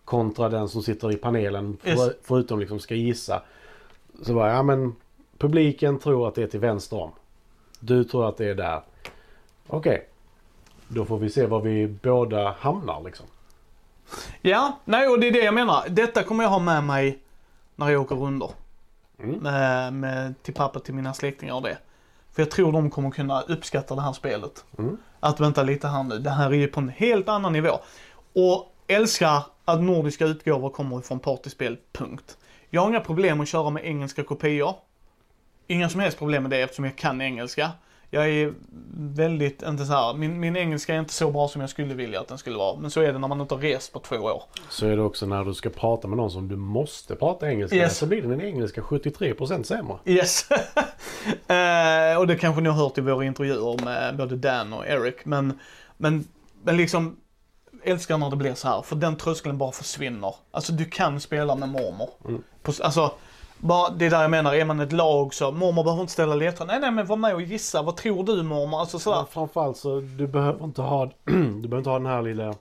kontra 0.06 0.50
den 0.50 0.70
som 0.70 0.84
sitter 0.84 1.12
i 1.12 1.16
panelen 1.16 1.78
för, 1.82 1.90
Yes. 1.90 2.14
förutom 2.24 2.60
liksom 2.60 2.80
ska 2.80 2.96
gissa. 2.96 3.42
Så 4.24 4.34
bara, 4.34 4.54
ja 4.54 4.64
men 4.64 4.96
publiken 5.38 6.00
tror 6.00 6.28
att 6.28 6.36
det 6.36 6.44
är 6.44 6.48
till 6.48 6.60
vänster 6.60 6.98
om. 6.98 7.12
Du 7.80 8.04
tror 8.04 8.30
att 8.30 8.38
det 8.38 8.46
är 8.46 8.56
där. 8.56 8.82
Okej. 9.68 10.08
Då 10.88 11.06
får 11.06 11.18
vi 11.18 11.30
se 11.30 11.46
var 11.46 11.62
vi 11.62 11.88
båda 11.88 12.56
hamnar 12.60 13.02
liksom. 13.04 13.26
Ja, 14.42 14.80
nej 14.86 15.08
och 15.08 15.20
det 15.20 15.28
är 15.28 15.32
det 15.32 15.44
jag 15.44 15.54
menar. 15.54 15.84
Detta 15.90 16.24
kommer 16.24 16.44
jag 16.44 16.52
ha 16.52 16.60
med 16.60 16.84
mig 16.84 17.20
när 17.76 17.90
jag 17.90 18.02
åker 18.02 18.16
runder. 18.16 18.50
Mm. 19.20 19.36
Med, 19.40 19.94
med, 19.94 20.34
till 20.44 20.54
pappa, 20.54 20.80
till 20.80 20.94
mina 20.94 21.14
släktingar 21.14 21.54
och 21.54 21.62
det. 21.62 21.78
För 22.36 22.42
jag 22.42 22.52
tror 22.52 22.72
de 22.72 22.90
kommer 22.90 23.12
kunna 23.12 23.42
uppskatta 23.42 23.96
det 23.96 24.02
här 24.02 24.14
spelet. 24.14 24.66
Mm. 24.78 24.98
Att 25.20 25.40
vänta 25.40 25.64
lite 25.64 25.88
här 25.88 26.04
nu, 26.04 26.20
det 26.20 26.30
här 26.30 26.50
är 26.50 26.56
ju 26.56 26.68
på 26.68 26.80
en 26.80 26.90
helt 26.90 27.30
annan 27.30 27.54
nivå. 27.54 27.80
Och 28.34 28.76
älskar 28.88 29.44
att 29.66 29.82
nordiska 29.82 30.26
utgåvor 30.26 30.70
kommer 30.70 31.02
från 31.02 31.20
partyspel, 31.20 31.78
punkt. 31.92 32.38
Jag 32.70 32.82
har 32.82 32.90
inga 32.90 33.00
problem 33.00 33.42
att 33.42 33.48
köra 33.48 33.70
med 33.70 33.86
engelska 33.86 34.24
kopior. 34.24 34.76
Inga 35.68 35.90
som 35.90 36.00
helst 36.00 36.18
problem 36.18 36.44
med 36.44 36.52
det 36.52 36.62
eftersom 36.62 36.86
jag 36.86 36.96
kan 36.96 37.22
engelska. 37.22 37.72
Jag 38.10 38.30
är 38.30 38.54
väldigt, 38.98 39.64
inte 39.64 39.86
så 39.86 39.94
här, 39.94 40.14
min, 40.14 40.40
min 40.40 40.56
engelska 40.56 40.96
är 40.96 41.00
inte 41.00 41.14
så 41.14 41.32
bra 41.32 41.48
som 41.48 41.62
jag 41.62 41.70
skulle 41.70 41.94
vilja 41.94 42.20
att 42.20 42.28
den 42.28 42.38
skulle 42.38 42.58
vara. 42.58 42.80
Men 42.80 42.92
så 42.92 43.02
är 43.02 43.14
det 43.14 43.20
när 43.20 43.28
man 43.28 43.42
inte 43.42 43.56
har 43.56 43.62
rest 43.62 43.94
på 43.94 44.00
två 44.00 44.16
år. 44.16 44.44
Så 44.70 44.88
är 44.88 44.96
det 44.96 45.02
också 45.02 45.26
när 45.26 45.46
du 45.46 45.54
ska 45.54 45.70
prata 45.70 46.08
med 46.08 46.18
någon 46.18 46.32
som 46.32 46.48
du 46.48 46.56
måste 46.56 47.16
prata 47.16 47.50
engelska 47.50 47.76
med. 47.76 47.84
Yes. 47.84 47.98
Så 47.98 48.06
blir 48.06 48.22
din 48.22 48.42
engelska 48.42 48.82
73% 48.82 49.64
sämre. 49.64 49.98
Yes. 50.06 50.52
eh, 51.48 52.20
och 52.20 52.28
det 52.28 52.38
kanske 52.40 52.62
ni 52.62 52.70
har 52.70 52.84
hört 52.84 52.98
i 52.98 53.02
våra 53.02 53.26
intervjuer 53.26 53.86
med 53.86 54.18
både 54.18 54.36
Dan 54.36 54.74
och 54.74 54.88
Eric. 54.88 55.16
Men, 55.24 55.60
men, 55.98 56.28
men 56.64 56.78
liksom, 56.78 57.18
älskar 57.84 58.18
när 58.18 58.30
det 58.30 58.36
blir 58.36 58.54
så 58.54 58.68
här. 58.68 58.82
För 58.82 58.96
den 58.96 59.16
tröskeln 59.16 59.58
bara 59.58 59.72
försvinner. 59.72 60.36
Alltså 60.52 60.74
du 60.74 60.86
kan 60.86 61.20
spela 61.20 61.56
med 61.56 61.70
mormor. 61.70 62.10
Mm. 62.26 62.44
På, 62.64 62.74
alltså, 62.82 63.14
bara, 63.60 63.90
det 63.90 64.06
är 64.06 64.10
där 64.10 64.22
jag 64.22 64.32
menar, 64.32 64.54
är 64.54 64.66
man 64.66 64.80
ett 64.80 64.92
lag 64.92 65.34
så, 65.34 65.52
mormor 65.52 65.84
behöver 65.84 66.02
inte 66.02 66.14
ställa 66.14 66.36
ledtråd. 66.36 66.68
Nej, 66.68 66.80
nej, 66.80 66.92
men 66.92 67.06
var 67.06 67.16
med 67.16 67.34
och 67.34 67.42
gissa. 67.42 67.82
Vad 67.82 67.98
tror 67.98 68.24
du 68.24 68.44
mormor? 68.44 68.80
Alltså 68.80 69.00
sådär. 69.00 69.18
Men 69.18 69.26
framförallt 69.28 69.78
så 69.78 70.00
du 70.00 70.28
behöver 70.28 70.64
inte 70.66 70.82
ha, 70.82 71.06
du 71.26 71.62
behöver 71.62 71.78
inte 71.78 71.90
ha 71.90 71.98
den 72.00 72.06
här 72.08 72.22
lilla, 72.22 72.54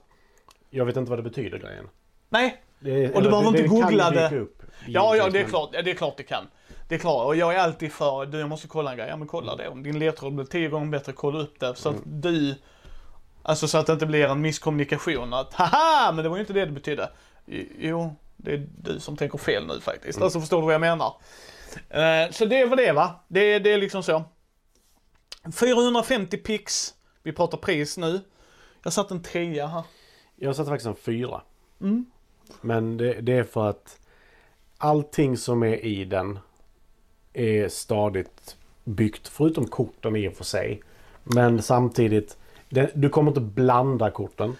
jag 0.69 0.85
vet 0.85 0.97
inte 0.97 1.09
vad 1.09 1.19
det 1.19 1.23
betyder 1.23 1.57
grejen. 1.57 1.87
Nej, 2.29 2.61
Det 2.79 3.13
Och 3.15 3.23
du 3.23 3.29
behöver 3.29 3.49
inte 3.49 3.63
googla 3.67 4.11
det. 4.11 4.29
dyka 4.29 4.41
Upp, 4.41 4.61
Ja, 4.87 5.15
ja, 5.15 5.29
det 5.29 5.39
är 5.39 5.43
klart. 5.43 5.69
Ja, 5.73 5.81
det 5.81 5.91
är 5.91 5.95
klart 5.95 6.17
det 6.17 6.23
kan. 6.23 6.47
Det 6.87 6.95
är 6.95 6.99
klart. 6.99 7.25
Och 7.25 7.35
jag 7.35 7.53
är 7.55 7.59
alltid 7.59 7.91
för, 7.91 8.25
du 8.25 8.39
jag 8.39 8.49
måste 8.49 8.67
kolla 8.67 8.91
en 8.91 8.97
grej. 8.97 9.07
Ja 9.09 9.17
men 9.17 9.27
kolla 9.27 9.55
det. 9.55 9.67
Om 9.69 9.83
din 9.83 9.99
ledtråd 9.99 10.35
blir 10.35 10.45
tio 10.45 10.69
gånger 10.69 10.91
bättre, 10.91 11.11
kolla 11.11 11.39
upp 11.39 11.59
det. 11.59 11.75
Så 11.75 11.89
att 11.89 11.95
Mm. 12.05 12.21
du, 12.21 12.55
alltså 13.43 13.67
så 13.67 13.77
att 13.77 13.85
det 13.87 13.93
inte 13.93 14.05
blir 14.05 14.25
en 14.27 14.41
misskommunikation. 14.41 15.33
Att 15.33 15.53
haha, 15.53 16.11
men 16.11 16.23
det 16.23 16.29
var 16.29 16.37
ju 16.37 16.41
inte 16.41 16.53
det 16.53 16.65
det 16.65 16.71
betydde. 16.71 17.09
Jo, 17.79 18.15
det 18.45 18.53
är 18.53 18.67
du 18.77 18.99
som 18.99 19.17
tänker 19.17 19.37
fel 19.37 19.67
nu 19.67 19.79
faktiskt. 19.79 20.17
Mm. 20.17 20.23
Alltså 20.23 20.39
förstår 20.39 20.61
du 20.61 20.65
vad 20.65 20.73
jag 20.73 20.81
menar? 20.81 21.13
Eh, 21.89 22.31
så 22.31 22.45
det 22.45 22.65
var 22.65 22.75
det 22.75 22.91
va. 22.91 23.19
Det, 23.27 23.59
det 23.59 23.73
är 23.73 23.77
liksom 23.77 24.03
så. 24.03 24.23
450 25.53 26.37
pix. 26.37 26.93
Vi 27.23 27.31
pratar 27.31 27.57
pris 27.57 27.97
nu. 27.97 28.21
Jag 28.83 28.93
satt 28.93 29.11
en 29.11 29.23
trea 29.23 29.67
här. 29.67 29.83
Jag 30.35 30.55
satte 30.55 30.69
faktiskt 30.69 30.87
en 30.87 30.95
fyra. 30.95 31.41
Mm. 31.81 32.05
Men 32.61 32.97
det, 32.97 33.21
det 33.21 33.33
är 33.33 33.43
för 33.43 33.69
att 33.69 33.99
allting 34.77 35.37
som 35.37 35.63
är 35.63 35.85
i 35.85 36.05
den 36.05 36.39
är 37.33 37.67
stadigt 37.69 38.57
byggt. 38.83 39.27
Förutom 39.27 39.67
korten 39.67 40.15
i 40.15 40.27
och 40.27 40.33
för 40.33 40.43
sig. 40.43 40.81
Men 41.23 41.61
samtidigt, 41.61 42.37
det, 42.69 42.91
du 42.95 43.09
kommer 43.09 43.31
inte 43.31 43.41
blanda 43.41 44.11
korten. 44.11 44.55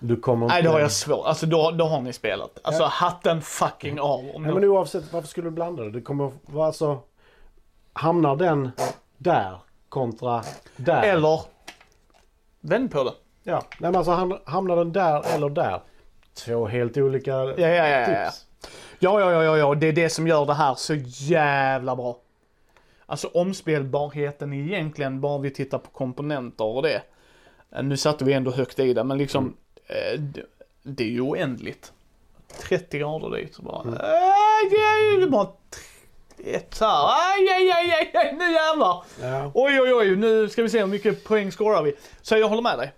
Du 0.00 0.16
kommer 0.16 0.46
inte... 0.46 0.54
Nej, 0.54 0.62
det 0.62 0.68
har 0.68 0.80
jag 0.80 0.92
svårt. 0.92 1.26
Alltså 1.26 1.46
då, 1.46 1.70
då 1.70 1.84
har 1.84 2.00
ni 2.00 2.12
spelat. 2.12 2.58
Alltså 2.62 2.84
hatten 2.84 3.42
fucking 3.42 4.00
av. 4.00 4.30
Om 4.34 4.42
Nej, 4.42 4.54
men 4.54 4.64
oavsett, 4.64 5.12
varför 5.12 5.28
skulle 5.28 5.46
du 5.46 5.50
blanda 5.50 5.82
det? 5.82 5.90
Det 5.90 6.00
kommer 6.00 6.32
vara 6.46 6.66
alltså... 6.66 6.98
Hamnar 7.92 8.36
den 8.36 8.70
där 9.18 9.58
kontra 9.88 10.42
där? 10.76 11.02
Eller, 11.02 11.40
vänd 12.60 12.90
på 12.90 13.04
det. 13.04 13.12
Ja, 13.42 13.62
nej, 13.78 13.90
men 13.90 13.96
alltså 13.96 14.12
ham- 14.12 14.40
hamnar 14.44 14.76
den 14.76 14.92
där 14.92 15.34
eller 15.34 15.48
där? 15.48 15.80
Två 16.34 16.66
helt 16.66 16.96
olika 16.96 17.30
Ja, 17.30 17.54
ja, 17.56 17.68
ja, 17.68 17.88
ja, 17.88 17.98
ja. 17.98 18.06
tips. 18.30 18.46
Ja, 18.98 19.20
ja, 19.20 19.32
ja, 19.32 19.42
ja, 19.42 19.56
ja, 19.58 19.74
det 19.74 19.86
är 19.86 19.92
det 19.92 20.10
som 20.10 20.26
gör 20.26 20.46
det 20.46 20.54
här 20.54 20.74
så 20.74 20.94
jävla 21.04 21.96
bra. 21.96 22.16
Alltså 23.06 23.28
omspelbarheten 23.28 24.52
egentligen, 24.52 25.20
bara 25.20 25.38
vi 25.38 25.50
tittar 25.50 25.78
på 25.78 25.90
komponenter 25.90 26.64
och 26.64 26.82
det. 26.82 27.02
Nu 27.82 27.96
satte 27.96 28.24
vi 28.24 28.32
ändå 28.32 28.50
högt 28.50 28.78
i 28.78 28.94
det, 28.94 29.04
men 29.04 29.18
liksom, 29.18 29.46
eh, 29.46 29.52
det, 30.18 30.42
det 30.82 31.04
är 31.04 31.08
ju 31.08 31.20
oändligt. 31.20 31.92
30 32.58 32.98
grader 32.98 33.36
dit 33.36 33.54
så 33.54 33.62
bara, 33.62 33.82
äh, 33.82 33.94
ja, 33.94 34.70
det 34.70 35.22
är 35.22 35.26
bara 35.26 35.48
ett 36.44 36.74
så 36.74 36.84
här, 36.84 37.08
aj, 37.08 37.48
aj, 37.48 37.70
aj, 37.70 37.92
aj, 37.92 38.10
aj, 38.14 38.32
nu 38.32 38.52
jävlar. 38.52 39.04
Ja. 39.20 39.50
Oj, 39.54 39.80
oj, 39.80 39.94
oj, 39.94 40.16
nu 40.16 40.48
ska 40.48 40.62
vi 40.62 40.68
se 40.68 40.80
hur 40.80 40.86
mycket 40.86 41.24
poäng 41.24 41.52
scorar 41.52 41.82
vi. 41.82 41.94
Så 42.22 42.36
jag 42.36 42.48
håller 42.48 42.62
med 42.62 42.78
dig. 42.78 42.92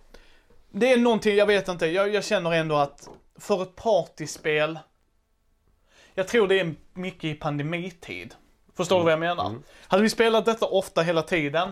Det 0.71 0.93
är 0.93 0.97
någonting, 0.97 1.37
jag 1.37 1.47
vet 1.47 1.69
inte, 1.69 1.87
jag, 1.87 2.15
jag 2.15 2.25
känner 2.25 2.53
ändå 2.53 2.77
att 2.77 3.09
för 3.39 3.63
ett 3.63 3.77
partyspel, 3.77 4.79
jag 6.15 6.29
tror 6.29 6.49
det 6.49 6.61
är 6.61 6.75
mycket 6.95 7.25
i 7.25 7.35
pandemitid. 7.35 8.35
Förstår 8.77 8.99
du 8.99 9.05
vad 9.05 9.13
jag 9.13 9.21
menar? 9.21 9.55
Hade 9.87 10.03
vi 10.03 10.11
spelat 10.11 10.45
detta 10.45 10.67
ofta 10.67 11.03
hela 11.03 11.23
tiden, 11.23 11.69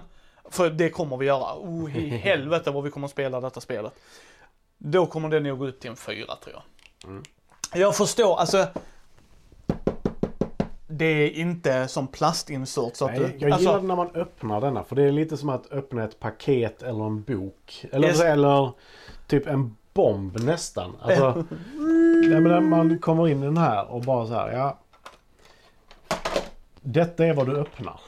för 0.50 0.70
det 0.70 0.90
kommer 0.90 1.16
vi 1.16 1.26
göra, 1.26 1.54
oh 1.54 1.96
i 1.96 2.08
helvete 2.24 2.70
vad 2.70 2.84
vi 2.84 2.90
kommer 2.90 3.04
att 3.04 3.10
spela 3.10 3.40
detta 3.40 3.60
spelet. 3.60 3.92
Då 4.82 5.06
kommer 5.06 5.28
det 5.28 5.40
nog 5.40 5.58
gå 5.58 5.66
upp 5.66 5.80
till 5.80 5.90
en 5.90 5.96
fyra 5.96 6.36
tror 6.44 6.54
jag. 6.54 7.22
Jag 7.82 7.96
förstår, 7.96 8.36
alltså. 8.36 8.66
Det 10.86 11.04
är 11.04 11.30
inte 11.30 11.88
som 11.88 12.06
plastinsert 12.06 12.96
så 12.96 13.04
att 13.04 13.10
Nej, 13.10 13.20
du... 13.20 13.38
jag 13.38 13.52
alltså, 13.52 13.68
gillar 13.68 13.82
när 13.82 13.96
man 13.96 14.10
öppnar 14.14 14.60
denna. 14.60 14.84
För 14.84 14.96
det 14.96 15.02
är 15.02 15.12
lite 15.12 15.36
som 15.36 15.48
att 15.48 15.72
öppna 15.72 16.04
ett 16.04 16.20
paket 16.20 16.82
eller 16.82 17.04
en 17.06 17.22
bok. 17.22 17.84
Eller, 17.92 18.08
Yes. 18.08 18.20
eller 18.20 18.72
typ 19.26 19.46
en 19.46 19.76
bomb 19.92 20.40
nästan. 20.40 20.96
Alltså, 21.00 21.44
nej, 22.28 22.40
men 22.40 22.68
man 22.68 22.98
kommer 22.98 23.28
in 23.28 23.42
i 23.42 23.46
den 23.46 23.56
här 23.56 23.90
och 23.90 24.00
bara 24.02 24.26
så 24.26 24.34
här, 24.34 24.52
ja. 24.52 24.78
Detta 26.80 27.26
är 27.26 27.34
vad 27.34 27.46
du 27.46 27.56
öppnar. 27.56 28.00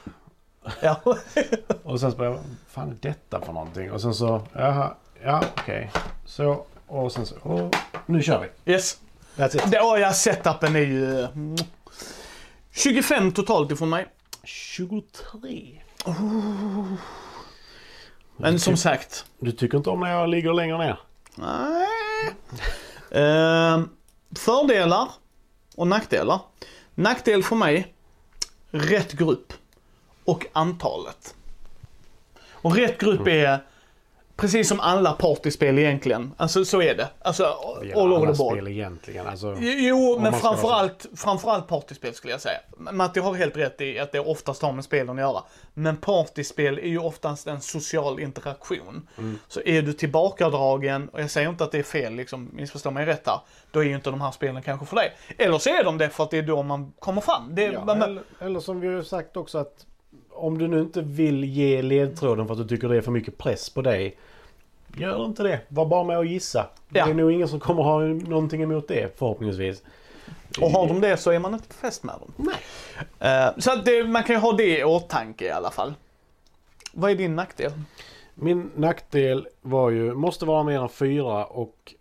Ja. 0.81 0.99
Och 1.83 1.99
sen 1.99 2.11
så 2.11 2.17
bara, 2.17 2.29
vad 2.29 2.39
fan 2.67 2.89
är 2.89 2.97
detta 3.01 3.41
för 3.41 3.53
någonting? 3.53 3.91
Och 3.91 4.01
sen 4.01 4.13
så, 4.13 4.41
jaha, 4.53 4.95
ja 5.25 5.43
okej. 5.57 5.91
Så, 6.25 6.65
och 6.87 7.11
sen 7.11 7.25
så, 7.25 7.35
och, 7.35 7.75
nu 8.05 8.23
kör 8.23 8.39
vi. 8.65 8.71
yes. 8.71 8.97
That's 9.35 9.55
it. 9.55 9.71
Det, 9.71 9.79
oh, 9.79 9.99
ja, 9.99 10.13
setupen 10.13 10.75
är 10.75 10.79
ju... 10.79 11.19
mm. 11.19 11.55
25 12.71 13.31
totalt 13.31 13.71
ifrån 13.71 13.89
mig. 13.89 14.07
23. 14.43 15.81
Men 18.37 18.59
som 18.59 18.77
sagt. 18.77 19.25
Du 19.39 19.51
tycker 19.51 19.77
inte 19.77 19.89
om 19.89 19.99
när 19.99 20.11
jag 20.11 20.29
ligger 20.29 20.53
längre 20.53 20.77
ner? 20.77 20.99
Nej. 21.35 21.87
Ehm, 23.11 23.89
fördelar 24.35 25.09
och 25.75 25.87
nackdelar. 25.87 26.39
Nackdel 26.95 27.43
för 27.43 27.55
mig, 27.55 27.93
rätt 28.71 29.11
grupp 29.11 29.53
och 30.25 30.45
antalet. 30.53 31.35
Och 32.51 32.75
rätt 32.75 32.99
grupp 32.99 33.27
är 33.27 33.63
precis 34.35 34.67
som 34.67 34.79
alla 34.79 35.13
partyspel 35.13 35.79
egentligen. 35.79 36.33
Alltså 36.37 36.65
så 36.65 36.81
är 36.81 36.95
det. 36.95 37.09
Alltså 37.19 37.45
all 37.95 38.13
over 38.13 38.33
the 38.33 38.37
board. 38.37 38.53
spel 38.53 38.67
egentligen. 38.67 39.27
Alltså, 39.27 39.57
Jo, 39.59 40.19
men 40.19 40.33
framförallt, 40.33 41.05
framförallt 41.15 41.67
partyspel 41.67 42.13
skulle 42.13 42.33
jag 42.33 42.41
säga. 42.41 42.59
Matti 42.77 43.19
har 43.19 43.33
helt 43.33 43.57
rätt 43.57 43.81
i 43.81 43.99
att 43.99 44.11
det 44.11 44.19
oftast 44.19 44.61
har 44.61 44.71
med 44.71 44.83
spelen 44.83 45.09
att 45.09 45.21
göra. 45.21 45.43
Men 45.73 45.97
partyspel 45.97 46.77
är 46.77 46.87
ju 46.87 46.99
oftast 46.99 47.47
en 47.47 47.61
social 47.61 48.19
interaktion. 48.19 49.07
Mm. 49.17 49.39
Så 49.47 49.61
är 49.65 49.81
du 49.81 49.93
tillbakadragen, 49.93 51.09
och 51.09 51.21
jag 51.21 51.31
säger 51.31 51.49
inte 51.49 51.63
att 51.63 51.71
det 51.71 51.79
är 51.79 51.83
fel, 51.83 52.13
liksom, 52.13 52.49
missförstå 52.53 52.91
mig 52.91 53.05
rätt 53.05 53.27
här. 53.27 53.39
Då 53.71 53.79
är 53.79 53.83
ju 53.83 53.95
inte 53.95 54.09
de 54.09 54.21
här 54.21 54.31
spelen 54.31 54.61
kanske 54.61 54.85
för 54.85 54.95
dig. 54.95 55.13
Eller 55.37 55.57
så 55.57 55.69
är 55.69 55.83
de 55.83 55.97
det 55.97 56.09
för 56.09 56.23
att 56.23 56.31
det 56.31 56.37
är 56.37 56.41
då 56.41 56.63
man 56.63 56.93
kommer 56.99 57.21
fram. 57.21 57.55
Det, 57.55 57.63
Ja, 57.63 57.85
men, 57.85 58.01
eller, 58.01 58.23
eller 58.39 58.59
som 58.59 58.79
vi 58.79 58.87
har 58.95 59.01
sagt 59.01 59.37
också 59.37 59.57
att 59.57 59.85
om 60.35 60.57
du 60.57 60.67
nu 60.67 60.79
inte 60.79 61.01
vill 61.01 61.43
ge 61.43 61.81
ledtråden 61.81 62.47
för 62.47 62.53
att 62.53 62.59
du 62.59 62.67
tycker 62.67 62.89
det 62.89 62.97
är 62.97 63.01
för 63.01 63.11
mycket 63.11 63.37
press 63.37 63.69
på 63.69 63.81
dig. 63.81 64.17
Gör 64.97 65.25
inte 65.25 65.43
det. 65.43 65.59
Var 65.67 65.85
bara 65.85 66.03
med 66.03 66.17
och 66.17 66.25
gissa. 66.25 66.67
Ja. 66.89 67.05
Det 67.05 67.11
är 67.11 67.13
nog 67.15 67.31
ingen 67.31 67.47
som 67.47 67.59
kommer 67.59 67.83
ha 67.83 67.99
någonting 67.99 68.61
emot 68.61 68.87
det 68.87 69.19
förhoppningsvis. 69.19 69.83
och 70.61 70.69
har 70.69 70.87
de 70.87 71.01
det 71.01 71.17
så 71.17 71.31
är 71.31 71.39
man 71.39 71.53
inte 71.53 71.67
på 71.67 71.73
fest 71.73 72.03
med 72.03 72.15
dem. 72.19 72.33
Nej. 72.35 72.55
Eh, 73.19 73.57
så 73.57 73.75
det, 73.75 74.03
man 74.03 74.23
kan 74.23 74.35
ju 74.35 74.39
ha 74.39 74.53
det 74.53 74.79
i 74.79 74.83
åtanke 74.83 75.45
i 75.45 75.51
alla 75.51 75.71
fall. 75.71 75.93
Vad 76.93 77.11
är 77.11 77.15
din 77.15 77.35
nackdel? 77.35 77.71
Min 78.35 78.71
nackdel 78.75 79.47
var 79.61 79.89
ju, 79.89 80.13
måste 80.13 80.45
vara 80.45 80.63
mer 80.63 80.81
än 80.81 80.89
fyra 80.89 81.45
och 81.45 81.93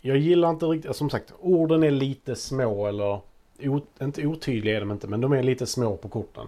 jag 0.00 0.16
gillar 0.16 0.50
inte 0.50 0.66
riktigt, 0.66 0.96
som 0.96 1.10
sagt, 1.10 1.32
orden 1.40 1.82
är 1.82 1.90
lite 1.90 2.36
små 2.36 2.86
eller 2.86 3.20
o, 3.62 3.80
inte 4.00 4.26
otydliga 4.26 4.76
är 4.76 4.80
de 4.80 4.90
inte, 4.90 5.06
men 5.06 5.20
de 5.20 5.32
är 5.32 5.42
lite 5.42 5.66
små 5.66 5.96
på 5.96 6.08
korten. 6.08 6.46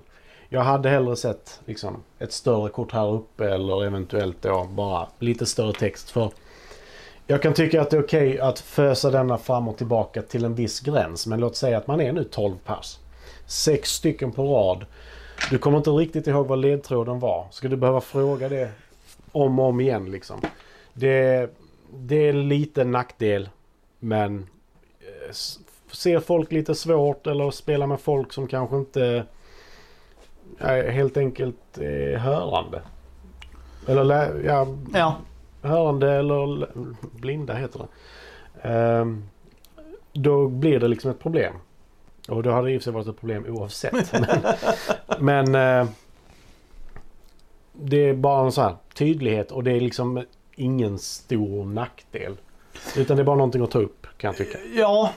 Jag 0.55 0.63
hade 0.63 0.89
hellre 0.89 1.17
sett 1.17 1.61
liksom, 1.67 2.03
ett 2.19 2.33
större 2.33 2.69
kort 2.71 2.93
här 2.93 3.13
uppe 3.13 3.49
eller 3.51 3.85
eventuellt 3.85 4.43
då 4.43 4.65
bara 4.65 5.09
lite 5.19 5.47
större 5.47 5.73
text. 5.73 6.11
För 6.11 6.31
jag 7.27 7.43
kan 7.43 7.55
tycka 7.55 7.83
att 7.83 7.91
det 7.91 7.97
är 7.97 8.03
okej 8.03 8.41
att 8.41 8.59
fösa 8.59 9.11
denna 9.11 9.39
fram 9.39 9.69
och 9.69 9.77
tillbaka 9.77 10.23
till 10.23 10.45
en 10.45 10.55
viss 10.55 10.81
gräns. 10.81 11.27
Men 11.27 11.41
låt 11.41 11.57
säga 11.57 11.79
att 11.79 11.87
man 11.87 12.01
är 12.01 12.13
nu 12.13 12.25
12 12.25 12.57
pers. 12.65 12.99
Sex 13.47 13.91
stycken 13.91 14.33
på 14.33 14.45
rad. 14.45 14.87
Du 15.51 15.59
kommer 15.59 15.79
inte 15.79 15.91
riktigt 15.91 16.27
ihåg 16.27 16.47
vad 16.47 16.59
ledtråden 16.59 17.21
var. 17.21 17.47
Ska 17.51 17.69
du 17.69 17.77
behöva 17.77 18.01
fråga 18.01 18.49
det 18.49 18.71
om 19.33 19.59
och 19.59 19.67
om 19.67 19.81
igen 19.81 20.11
liksom. 20.11 20.41
Det, 20.93 21.51
det 21.95 22.29
är 22.29 22.33
lite 22.33 22.85
nackdel. 22.85 23.49
Men 23.99 24.39
eh, 25.01 25.33
ser 25.93 26.21
folk 26.21 26.53
lite 26.53 26.75
svårt 26.75 27.27
eller 27.27 27.51
spelar 27.51 27.87
med 27.87 28.01
folk 28.01 28.33
som 28.33 28.47
kanske 28.47 28.77
inte 28.77 29.25
helt 30.69 31.17
enkelt 31.17 31.79
är 31.79 32.17
hörande. 32.17 32.83
Eller 33.89 34.05
lä- 34.05 34.41
ja, 34.45 34.67
Ja. 34.95 35.17
hörande 35.63 36.13
eller 36.13 36.69
blinda 37.21 37.55
heter 37.55 37.79
det. 37.79 37.89
Ehm, 38.69 39.25
då 40.13 40.49
blir 40.49 40.81
det 40.81 40.89
liksom 40.89 41.11
ett 41.11 41.19
problem. 41.21 41.55
Och 42.29 42.43
då 42.43 42.51
hade 42.51 42.69
det 42.69 42.73
i 42.73 42.79
och 42.79 42.81
för 42.81 42.85
sig 42.85 42.93
varit 42.93 43.07
ett 43.09 43.21
problem 43.21 43.45
oavsett. 43.49 44.13
men 45.21 45.51
men 45.53 45.55
eh, 45.55 45.89
det 47.73 47.97
är 48.09 48.15
bara 48.15 48.45
en 48.45 48.53
sån 48.53 48.65
här 48.65 48.77
tydlighet 48.95 49.51
och 49.53 49.65
det 49.65 49.73
är 49.73 49.81
liksom 49.81 50.25
ingen 50.55 50.99
stor 50.99 51.65
nackdel. 51.65 52.37
Utan 52.97 53.17
det 53.17 53.23
är 53.23 53.25
bara 53.25 53.37
någonting 53.37 53.63
att 53.63 53.71
ta 53.71 53.79
upp 53.79 54.07
kan 54.17 54.29
jag 54.29 54.37
tycka. 54.37 54.59
Ja, 54.75 55.11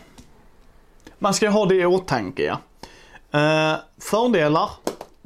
man 1.20 1.34
ska 1.34 1.50
ha 1.50 1.66
det 1.66 1.76
i 1.76 1.86
åtanke 1.86 2.44
ja. 2.44 2.58
Eh, 3.40 3.78
fördelar. 3.98 4.70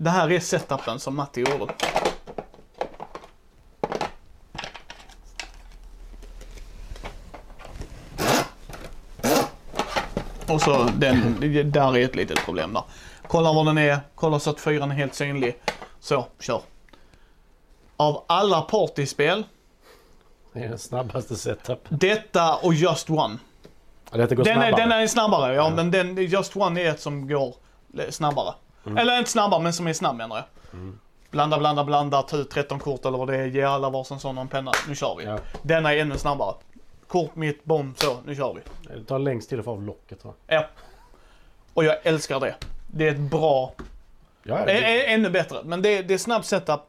Det 0.02 0.10
här 0.10 0.32
är 0.32 0.40
setupen 0.40 1.00
som 1.00 1.16
Matti 1.16 1.42
gjorde. 1.42 1.74
Och 10.48 10.62
så 10.62 10.84
den, 10.84 11.36
där 11.72 11.98
är 11.98 12.06
ett 12.06 12.16
litet 12.16 12.46
problem 12.46 12.74
där. 12.74 12.84
Kolla 13.28 13.54
var 13.54 13.64
den 13.66 13.78
är, 13.78 14.00
kolla 14.16 14.40
så 14.40 14.50
att 14.50 14.60
fyran 14.60 14.92
är 14.92 14.96
helt 14.96 15.14
synlig. 15.16 15.58
Så, 16.00 16.26
kör. 16.40 16.62
Av 17.98 18.24
alla 18.28 18.62
partyspel, 18.62 19.44
Det 20.54 20.60
är 20.60 20.70
den 20.70 20.80
snabbaste 20.80 21.36
setup. 21.36 21.80
detta 21.90 22.56
och 22.56 22.74
Just 22.74 23.10
One. 23.10 23.38
Ja, 24.12 24.18
Detta 24.18 24.36
går 24.36 24.44
Den 24.44 24.58
är, 24.58 24.68
snabbare. 24.70 24.82
den 24.90 24.92
är 24.92 25.08
snabbare, 25.08 25.54
ja, 25.56 25.64
Ja. 25.70 25.76
men 25.76 25.92
den, 25.92 26.18
Just 26.26 26.56
One 26.56 26.82
är 26.82 26.90
ett 26.90 27.02
som 27.02 27.28
går 27.28 27.56
snabbare. 28.10 28.54
Mm. 28.86 28.98
Eller 28.98 29.18
inte 29.18 29.32
snabbare, 29.32 29.62
men 29.64 29.74
som 29.74 29.88
är 29.88 29.94
snabb 29.94 30.16
menar 30.16 30.36
jag. 30.36 30.46
Blanda, 31.32 31.58
blanda, 31.60 31.84
blanda, 31.84 32.22
ta 32.22 32.38
ut 32.38 32.50
13 32.52 32.80
kort 32.80 33.06
eller 33.06 33.18
vad 33.18 33.28
det 33.28 33.38
är, 33.38 33.46
ge 33.46 33.64
alla 33.64 33.90
varsin 33.90 34.20
sån 34.20 34.38
och 34.38 34.42
en 34.42 34.48
penna. 34.48 34.72
Nu 34.88 34.96
kör 34.96 35.16
vi. 35.18 35.24
Ja. 35.24 35.40
Denna 35.62 35.94
är 35.94 35.98
ännu 35.98 36.18
snabbare. 36.18 36.56
Kort, 37.08 37.36
mitt, 37.36 37.64
bom, 37.66 37.96
så, 37.98 38.18
nu 38.26 38.36
kör 38.36 38.54
vi. 38.54 38.62
Det 38.96 39.04
tar 39.06 39.20
längst 39.20 39.50
tid 39.50 39.60
att 39.60 39.66
få 39.66 39.72
av 39.72 39.84
locket 39.84 40.20
jag. 40.24 40.34
Ja. 40.48 40.66
Och 41.74 41.84
jag 41.84 41.98
älskar 42.04 42.40
det. 42.40 42.56
Det 42.88 43.08
är 43.08 43.12
ett 43.12 43.20
bra, 43.20 43.74
Ja, 44.44 44.66
det, 44.66 44.72
ä- 44.72 45.06
ännu 45.14 45.30
bättre. 45.30 45.58
Men 45.64 45.82
det, 45.82 46.02
det 46.02 46.14
är 46.14 46.18
snabb 46.18 46.46
setup. 46.46 46.80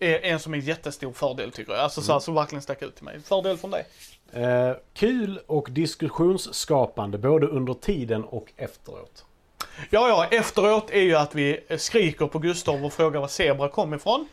Är 0.00 0.24
en 0.24 0.40
som 0.40 0.54
är 0.54 0.58
jättestor 0.58 1.12
fördel 1.12 1.52
tycker 1.52 1.72
jag. 1.72 1.80
Alltså 1.82 2.02
så, 2.02 2.12
här, 2.12 2.20
så 2.20 2.32
verkligen 2.32 2.62
stack 2.62 2.82
ut 2.82 2.94
till 2.94 3.04
mig. 3.04 3.20
Fördel 3.20 3.56
från 3.56 3.70
dig. 3.70 3.86
eh, 4.32 4.72
kul 4.94 5.40
och 5.46 5.68
diskussionsskapande 5.70 7.18
både 7.18 7.46
under 7.46 7.74
tiden 7.74 8.24
och 8.24 8.52
efteråt. 8.56 9.24
Ja, 9.90 10.08
ja, 10.08 10.26
efteråt 10.38 10.90
är 10.90 11.00
ju 11.02 11.14
att 11.16 11.34
vi 11.34 11.60
skriker 11.78 12.26
på 12.26 12.38
Gustav 12.38 12.84
och 12.84 12.92
frågar 12.92 13.20
var 13.20 13.28
Zebra 13.28 13.68
kom 13.68 13.94
ifrån. 13.94 14.28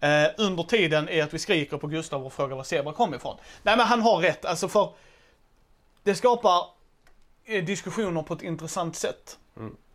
Eh, 0.00 0.24
under 0.38 0.62
tiden 0.62 1.08
är 1.08 1.22
att 1.22 1.34
vi 1.34 1.38
skriker 1.38 1.76
på 1.76 1.86
Gustav 1.86 2.26
och 2.26 2.32
frågar 2.32 2.56
var 2.56 2.64
Zebra 2.64 2.92
kom 2.92 3.14
ifrån. 3.14 3.36
Nej 3.62 3.76
men 3.76 3.86
han 3.86 4.00
har 4.02 4.16
rätt, 4.18 4.44
alltså 4.44 4.68
för 4.68 4.88
det 6.02 6.14
skapar 6.14 6.64
eh, 7.44 7.64
diskussioner 7.64 8.22
på 8.22 8.34
ett 8.34 8.42
intressant 8.42 8.96
sätt. 8.96 9.38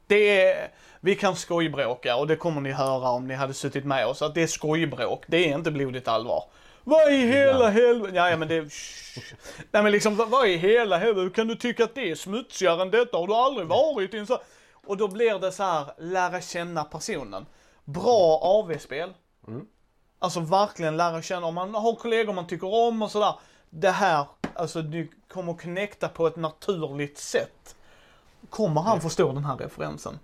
Det 0.07 0.41
är, 0.41 0.67
vi 0.99 1.15
kan 1.15 1.35
skojbråka 1.35 2.15
och 2.15 2.27
det 2.27 2.35
kommer 2.35 2.61
ni 2.61 2.71
höra 2.71 3.09
om 3.09 3.27
ni 3.27 3.33
hade 3.33 3.53
suttit 3.53 3.85
med 3.85 4.07
oss, 4.07 4.21
att 4.21 4.35
det 4.35 4.43
är 4.43 4.47
skojbråk, 4.47 5.23
det 5.27 5.37
är 5.49 5.55
inte 5.55 5.71
blodigt 5.71 6.07
allvar. 6.07 6.43
Vad 6.83 7.13
i 7.13 7.17
hela 7.17 7.69
helvete, 7.69 8.15
ja, 8.15 8.29
ja 8.29 8.37
men 8.37 8.47
det, 8.47 8.69
shh. 8.73 9.19
Nej 9.71 9.83
men 9.83 9.91
liksom, 9.91 10.15
vad- 10.15 10.47
i 10.47 10.57
hela 10.57 10.97
helvete, 10.97 11.21
hur 11.21 11.29
kan 11.29 11.47
du 11.47 11.55
tycka 11.55 11.83
att 11.83 11.95
det 11.95 12.11
är 12.11 12.15
smutsigare 12.15 12.81
än 12.81 12.91
detta? 12.91 13.17
Har 13.17 13.27
du 13.27 13.33
aldrig 13.33 13.67
varit 13.67 14.13
i 14.13 14.17
en 14.17 14.27
så 14.27 14.39
Och 14.87 14.97
då 14.97 15.07
blir 15.07 15.39
det 15.39 15.51
så 15.51 15.63
här, 15.63 15.85
lära 15.97 16.41
känna 16.41 16.83
personen. 16.83 17.45
Bra 17.85 18.39
AV-spel. 18.41 19.13
Alltså 20.19 20.39
verkligen 20.39 20.97
lära 20.97 21.21
känna, 21.21 21.47
om 21.47 21.55
man 21.55 21.75
har 21.75 21.95
kollegor 21.95 22.33
man 22.33 22.47
tycker 22.47 22.73
om 22.73 23.01
och 23.01 23.11
sådär. 23.11 23.33
Det 23.69 23.89
här, 23.89 24.25
alltså 24.53 24.81
du 24.81 25.09
kommer 25.27 25.53
connecta 25.53 26.09
på 26.09 26.27
ett 26.27 26.35
naturligt 26.35 27.17
sätt. 27.17 27.75
Kommer 28.49 28.81
han 28.81 29.01
förstå 29.01 29.31
den 29.31 29.45
här 29.45 29.57
referensen? 29.57 30.19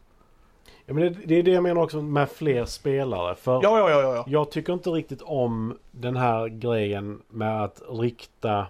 Ja, 0.85 0.93
men 0.93 1.03
det, 1.03 1.09
det 1.09 1.35
är 1.35 1.43
det 1.43 1.51
jag 1.51 1.63
menar 1.63 1.81
också 1.81 2.01
med 2.01 2.29
fler 2.29 2.65
spelare. 2.65 3.35
För 3.35 3.59
ja, 3.63 3.79
ja, 3.79 3.89
ja. 3.89 4.15
ja. 4.15 4.23
jag 4.27 4.51
tycker 4.51 4.73
inte 4.73 4.89
riktigt 4.89 5.21
om 5.21 5.79
den 5.91 6.15
här 6.15 6.47
grejen 6.47 7.21
med 7.27 7.63
att 7.63 7.81
rikta 7.89 8.67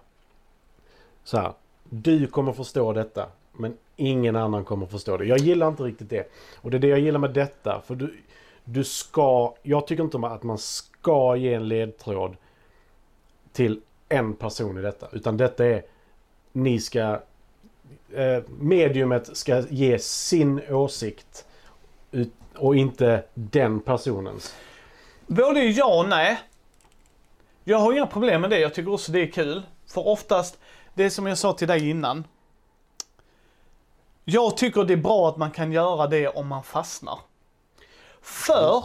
så 1.24 1.38
här. 1.38 1.54
Du 1.90 2.28
kommer 2.28 2.54
förstå 2.54 2.94
detta. 2.94 3.28
Men 3.54 3.78
ingen 3.96 4.36
annan 4.36 4.66
kommer 4.66 4.86
förstå 4.86 5.18
det. 5.18 5.26
Jag 5.26 5.40
gillar 5.40 5.68
inte 5.68 5.84
riktigt 5.84 6.10
det. 6.10 6.32
Och 6.56 6.72
det 6.72 6.78
är 6.78 6.80
det 6.80 6.88
jag 6.88 7.00
gillar 7.00 7.20
med 7.20 7.34
detta. 7.34 7.82
För 7.86 7.96
du, 7.96 8.18
du 8.64 8.84
ska... 8.84 9.56
Jag 9.64 9.88
tycker 9.88 10.04
inte 10.04 10.18
om 10.18 10.24
att 10.24 10.44
man 10.44 10.58
ska 10.58 11.36
ge 11.36 11.54
en 11.54 11.68
ledtråd 11.68 12.36
till 13.54 13.82
en 14.10 14.34
person 14.34 14.78
i 14.78 14.82
detta. 14.82 15.08
Utan 15.12 15.38
detta 15.38 15.66
är... 15.66 15.84
Ni 16.52 16.80
ska... 16.80 17.20
Eh, 18.14 18.44
mediumet 18.60 19.38
ska 19.38 19.60
ge 19.70 20.00
sin 20.00 20.62
åsikt. 20.70 21.46
Ut, 22.12 22.34
och 22.56 22.76
inte 22.76 23.24
den 23.34 23.80
personens. 23.80 24.56
Både 25.28 25.64
ja 25.64 26.00
och 26.00 26.10
nej. 26.10 26.40
Jag 27.64 27.78
har 27.78 27.94
inga 27.94 28.08
problem 28.08 28.42
med 28.42 28.50
det, 28.50 28.60
jag 28.60 28.74
tycker 28.74 28.94
också 28.94 29.12
det 29.12 29.22
är 29.22 29.32
kul. 29.32 29.62
För 29.88 30.08
oftast, 30.08 30.60
det 30.94 31.04
är 31.04 31.10
som 31.10 31.28
jag 31.28 31.38
sa 31.38 31.54
till 31.54 31.68
dig 31.68 31.90
innan. 31.90 32.24
Jag 34.26 34.58
tycker 34.58 34.84
det 34.84 34.94
är 34.94 34.98
bra 34.98 35.30
att 35.30 35.38
man 35.38 35.52
kan 35.52 35.72
göra 35.72 36.08
det 36.08 36.28
om 36.28 36.48
man 36.48 36.64
fastnar. 36.64 37.20
För, 38.22 38.84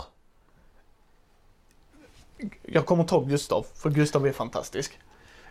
jag 2.62 2.87
kommer 2.87 3.05
ta 3.05 3.20
Gustav, 3.20 3.66
för 3.74 3.90
Gustav 3.90 4.27
är 4.27 4.33
fantastisk. 4.33 4.98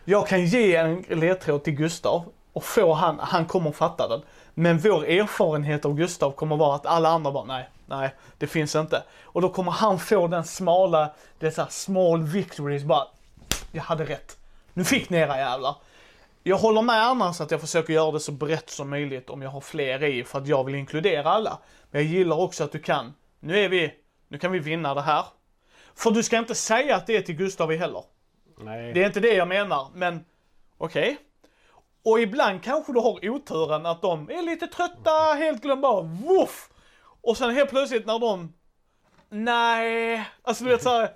Jag 0.04 0.28
kan 0.28 0.46
ge 0.46 0.76
en 0.76 1.02
ledtråd 1.08 1.64
till 1.64 1.72
Gustav 1.72 2.24
och 2.52 2.64
få 2.64 2.92
han, 2.92 3.18
han 3.18 3.46
kommer 3.46 3.72
fatta 3.72 4.08
den. 4.08 4.22
Men 4.54 4.78
vår 4.78 5.04
erfarenhet 5.04 5.84
av 5.84 5.94
Gustav 5.94 6.30
kommer 6.30 6.56
vara 6.56 6.74
att 6.74 6.86
alla 6.86 7.08
andra 7.08 7.32
bara, 7.32 7.44
nej, 7.44 7.68
nej, 7.86 8.14
det 8.38 8.46
finns 8.46 8.74
inte. 8.74 9.02
Och 9.22 9.42
då 9.42 9.48
kommer 9.48 9.72
han 9.72 9.98
få 9.98 10.26
den 10.26 10.44
smala, 10.44 11.10
dessa 11.38 11.66
small 11.66 12.22
victories 12.22 12.84
bara, 12.84 13.06
jag 13.72 13.82
hade 13.82 14.04
rätt. 14.04 14.36
Nu 14.72 14.84
fick 14.84 15.10
ni 15.10 15.16
era 15.16 15.38
jävlar. 15.38 15.76
Jag 16.48 16.58
håller 16.58 16.82
med 16.82 17.02
annars 17.02 17.40
att 17.40 17.50
jag 17.50 17.60
försöker 17.60 17.92
göra 17.92 18.12
det 18.12 18.20
så 18.20 18.32
brett 18.32 18.70
som 18.70 18.90
möjligt 18.90 19.30
om 19.30 19.42
jag 19.42 19.50
har 19.50 19.60
fler 19.60 20.04
i 20.04 20.24
för 20.24 20.38
att 20.38 20.46
jag 20.46 20.64
vill 20.64 20.74
inkludera 20.74 21.30
alla. 21.30 21.58
Men 21.90 22.02
jag 22.02 22.12
gillar 22.12 22.36
också 22.36 22.64
att 22.64 22.72
du 22.72 22.78
kan, 22.78 23.14
nu 23.40 23.58
är 23.58 23.68
vi, 23.68 23.94
nu 24.28 24.38
kan 24.38 24.52
vi 24.52 24.58
vinna 24.58 24.94
det 24.94 25.00
här. 25.00 25.24
För 25.94 26.10
du 26.10 26.22
ska 26.22 26.38
inte 26.38 26.54
säga 26.54 26.96
att 26.96 27.06
det 27.06 27.16
är 27.16 27.22
till 27.22 27.34
Gustav 27.34 27.72
heller. 27.72 28.04
Nej. 28.58 28.92
Det 28.92 29.02
är 29.02 29.06
inte 29.06 29.20
det 29.20 29.34
jag 29.34 29.48
menar, 29.48 29.90
men 29.94 30.24
okej. 30.78 31.16
Och 32.04 32.20
ibland 32.20 32.62
kanske 32.62 32.92
du 32.92 33.00
har 33.00 33.28
oturen 33.28 33.86
att 33.86 34.02
de 34.02 34.30
är 34.30 34.42
lite 34.42 34.66
trötta, 34.66 35.34
helt 35.38 35.62
glömda 35.62 35.88
av, 35.88 36.20
woof! 36.22 36.70
Och 37.20 37.36
sen 37.36 37.50
helt 37.50 37.70
plötsligt 37.70 38.06
när 38.06 38.18
de, 38.18 38.52
nej, 39.28 40.24
alltså 40.42 40.64
du 40.64 40.70
vet 40.70 40.82
såhär, 40.82 41.10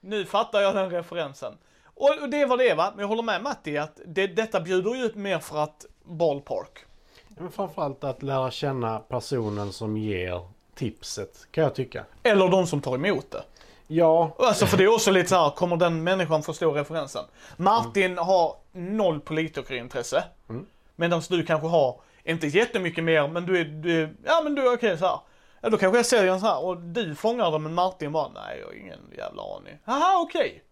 nu 0.00 0.24
fattar 0.24 0.60
jag 0.60 0.74
den 0.74 0.90
referensen. 0.90 1.58
Och 1.94 2.22
och 2.22 2.28
det 2.28 2.44
var 2.44 2.56
det 2.56 2.74
va, 2.74 2.90
men 2.94 3.00
jag 3.00 3.08
håller 3.08 3.22
med 3.22 3.42
Matti 3.42 3.78
att 3.78 4.00
det, 4.06 4.26
detta 4.26 4.60
bjuder 4.60 4.94
ju 4.94 5.04
ut 5.04 5.14
mer 5.14 5.38
för 5.38 5.58
att 5.58 5.86
ballpark. 6.04 6.84
Men 7.28 7.50
framförallt 7.50 8.04
att 8.04 8.22
lära 8.22 8.50
känna 8.50 8.98
personen 8.98 9.72
som 9.72 9.96
ger 9.96 10.48
tipset, 10.74 11.46
kan 11.50 11.64
jag 11.64 11.74
tycka. 11.74 12.04
Eller 12.22 12.48
de 12.48 12.66
som 12.66 12.80
tar 12.80 12.94
emot 12.94 13.30
det. 13.30 13.42
Ja, 13.86 14.36
Alltså 14.38 14.66
för 14.66 14.76
det 14.76 14.84
är 14.84 14.94
också 14.94 15.10
lite 15.10 15.28
så 15.28 15.36
här, 15.36 15.50
kommer 15.50 15.76
den 15.76 16.04
människan 16.04 16.42
förstå 16.42 16.72
referensen? 16.72 17.24
Martin 17.56 18.18
har 18.18 18.56
noll 18.72 19.20
politikerintresse. 19.20 20.24
Mm. 20.48 20.66
Medan 20.96 21.22
du 21.28 21.46
kanske 21.46 21.66
har, 21.68 22.00
inte 22.24 22.46
jättemycket 22.46 23.04
mer, 23.04 23.28
men 23.28 23.46
du 23.46 23.60
är, 23.60 23.64
du 23.64 24.02
är 24.02 24.14
ja 24.24 24.40
men 24.44 24.54
du 24.54 24.68
är 24.68 24.74
okej 24.74 24.98
så 24.98 25.06
här. 25.06 25.18
Ja 25.60 25.68
då 25.70 25.76
kanske 25.76 25.98
jag 25.98 26.06
säljer 26.06 26.32
en 26.32 26.40
så 26.40 26.46
här 26.46 26.64
och 26.64 26.80
du 26.80 27.14
fångar 27.14 27.50
den 27.50 27.62
men 27.62 27.74
Martin 27.74 28.12
bara, 28.12 28.28
nej 28.28 28.58
jag 28.60 28.66
har 28.66 28.74
ingen 28.74 29.00
jävla 29.16 29.42
aning. 29.56 29.78
Haha 29.84 30.20
okej. 30.20 30.62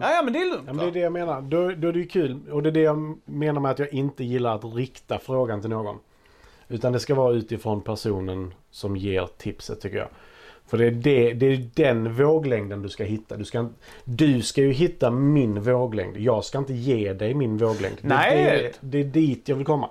Ja, 0.00 0.10
ja 0.14 0.22
men 0.24 0.32
det 0.32 0.38
är 0.38 0.50
lugnt 0.50 0.64
Ja, 0.66 0.72
men 0.72 0.84
det 0.84 0.90
är 0.90 0.92
det 0.92 1.00
jag 1.00 1.12
menar. 1.12 1.40
Då, 1.40 1.70
då 1.70 1.88
är 1.88 1.92
det 1.92 1.98
ju 1.98 2.06
kul. 2.06 2.40
Och 2.52 2.62
det 2.62 2.68
är 2.68 2.72
det 2.72 2.80
jag 2.80 3.18
menar 3.24 3.60
med 3.60 3.70
att 3.70 3.78
jag 3.78 3.92
inte 3.94 4.24
gillar 4.24 4.54
att 4.54 4.74
rikta 4.74 5.18
frågan 5.18 5.60
till 5.60 5.70
någon. 5.70 5.96
Utan 6.68 6.92
det 6.92 7.00
ska 7.00 7.14
vara 7.14 7.32
utifrån 7.34 7.80
personen 7.82 8.54
som 8.70 8.96
ger 8.96 9.28
tipset 9.38 9.80
tycker 9.80 9.96
jag. 9.96 10.08
För 10.66 10.78
det 10.78 10.86
är, 10.86 10.90
det, 10.90 11.32
det 11.32 11.46
är 11.46 11.68
den 11.74 12.14
våglängden 12.14 12.82
du 12.82 12.88
ska 12.88 13.04
hitta. 13.04 13.36
Du 13.36 13.44
ska, 13.44 13.68
du 14.04 14.42
ska 14.42 14.60
ju 14.60 14.72
hitta 14.72 15.10
min 15.10 15.60
våglängd. 15.62 16.16
Jag 16.16 16.44
ska 16.44 16.58
inte 16.58 16.72
ge 16.74 17.12
dig 17.12 17.34
min 17.34 17.56
våglängd. 17.56 17.96
Det- 18.00 18.08
Nej. 18.08 18.72
Det, 18.80 18.88
det 18.90 18.98
är 18.98 19.04
dit 19.04 19.48
jag 19.48 19.56
vill 19.56 19.66
komma. 19.66 19.90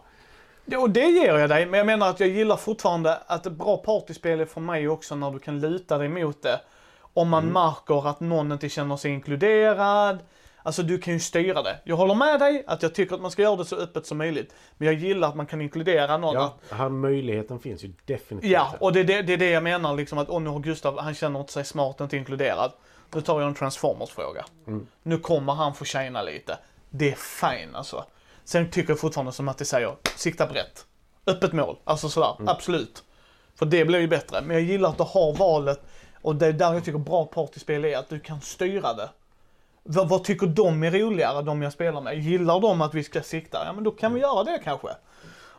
Och 0.77 0.89
det 0.89 1.05
ger 1.05 1.37
jag 1.37 1.49
dig, 1.49 1.65
men 1.65 1.77
jag 1.77 1.85
menar 1.87 2.09
att 2.09 2.19
jag 2.19 2.29
gillar 2.29 2.57
fortfarande 2.57 3.17
att 3.27 3.45
ett 3.45 3.53
bra 3.53 3.77
partyspel 3.77 4.39
är 4.39 4.45
för 4.45 4.61
mig 4.61 4.89
också 4.89 5.15
när 5.15 5.31
du 5.31 5.39
kan 5.39 5.59
luta 5.59 5.97
dig 5.97 6.09
mot 6.09 6.41
det. 6.41 6.59
Om 7.13 7.29
man 7.29 7.45
märker 7.45 8.09
att 8.09 8.19
någon 8.19 8.51
inte 8.51 8.69
känner 8.69 8.97
sig 8.97 9.11
inkluderad. 9.11 10.19
Alltså 10.63 10.83
du 10.83 10.97
kan 10.97 11.13
ju 11.13 11.19
styra 11.19 11.61
det. 11.61 11.79
Jag 11.83 11.95
håller 11.95 12.15
med 12.15 12.39
dig 12.39 12.63
att 12.67 12.83
jag 12.83 12.95
tycker 12.95 13.15
att 13.15 13.21
man 13.21 13.31
ska 13.31 13.41
göra 13.41 13.55
det 13.55 13.65
så 13.65 13.75
öppet 13.75 14.05
som 14.05 14.17
möjligt. 14.17 14.53
Men 14.77 14.85
jag 14.85 14.95
gillar 14.95 15.29
att 15.29 15.35
man 15.35 15.45
kan 15.45 15.61
inkludera 15.61 16.17
någon. 16.17 16.35
Ja, 16.35 16.55
här 16.71 16.89
möjligheten 16.89 17.59
finns 17.59 17.83
ju 17.83 17.93
definitivt. 18.05 18.51
Ja, 18.51 18.73
och 18.79 18.93
det 18.93 18.99
är 18.99 19.03
det, 19.03 19.21
det 19.21 19.33
är 19.33 19.37
det 19.37 19.49
jag 19.49 19.63
menar 19.63 19.95
liksom 19.95 20.17
att 20.17 20.29
åh, 20.29 20.41
nu 20.41 20.49
har 20.49 20.59
Gustav, 20.59 20.99
han 20.99 21.13
känner 21.13 21.39
inte 21.39 21.53
sig 21.53 21.65
smart, 21.65 22.01
inte 22.01 22.17
inkluderad. 22.17 22.71
Nu 23.13 23.21
tar 23.21 23.39
jag 23.39 23.47
en 23.47 23.55
Transformers-fråga. 23.55 24.45
Nu 25.03 25.17
kommer 25.17 25.53
han 25.53 25.73
få 25.73 25.85
tjäna 25.85 26.21
lite. 26.21 26.57
Det 26.89 27.11
är 27.11 27.15
fine 27.15 27.75
alltså. 27.75 28.05
Sen 28.43 28.69
tycker 28.69 28.89
jag 28.89 28.99
fortfarande 28.99 29.31
som 29.31 29.45
Matti 29.45 29.65
säger, 29.65 29.95
sikta 30.15 30.47
brett. 30.47 30.85
Öppet 31.27 31.53
mål, 31.53 31.77
alltså 31.83 32.09
sådär, 32.09 32.35
absolut. 32.47 33.03
För 33.55 33.65
det 33.65 33.85
blir 33.85 33.99
ju 33.99 34.07
bättre. 34.07 34.41
Men 34.41 34.55
jag 34.55 34.65
gillar 34.65 34.89
att 34.89 34.97
du 34.97 35.03
har 35.03 35.33
valet 35.33 35.81
och 36.21 36.35
det 36.35 36.47
är 36.47 36.53
där 36.53 36.73
jag 36.73 36.83
tycker 36.83 36.99
bra 36.99 37.25
partyspel 37.25 37.85
är, 37.85 37.97
att 37.97 38.09
du 38.09 38.19
kan 38.19 38.41
styra 38.41 38.93
det. 38.93 39.09
Vad, 39.83 40.09
vad 40.09 40.23
tycker 40.23 40.47
de 40.47 40.83
är 40.83 40.91
roligare, 40.91 41.41
de 41.41 41.61
jag 41.61 41.73
spelar 41.73 42.01
med? 42.01 42.19
Gillar 42.19 42.59
de 42.59 42.81
att 42.81 42.93
vi 42.93 43.03
ska 43.03 43.21
sikta? 43.21 43.65
Ja 43.65 43.73
men 43.73 43.83
då 43.83 43.91
kan 43.91 44.13
vi 44.13 44.19
göra 44.19 44.43
det 44.43 44.61
kanske. 44.63 44.87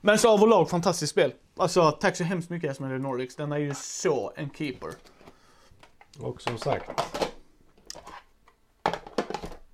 Men 0.00 0.18
så 0.18 0.34
överlag 0.34 0.70
fantastiskt 0.70 1.10
spel. 1.10 1.32
Alltså 1.56 1.90
tack 1.90 2.16
så 2.16 2.24
hemskt 2.24 2.50
mycket 2.50 2.70
Esmelde 2.70 2.98
Nordics. 2.98 3.36
Den 3.36 3.52
är 3.52 3.58
ju 3.58 3.74
så 3.74 4.32
en 4.36 4.50
keeper. 4.50 4.90
Och 6.20 6.42
som 6.42 6.58
sagt. 6.58 6.90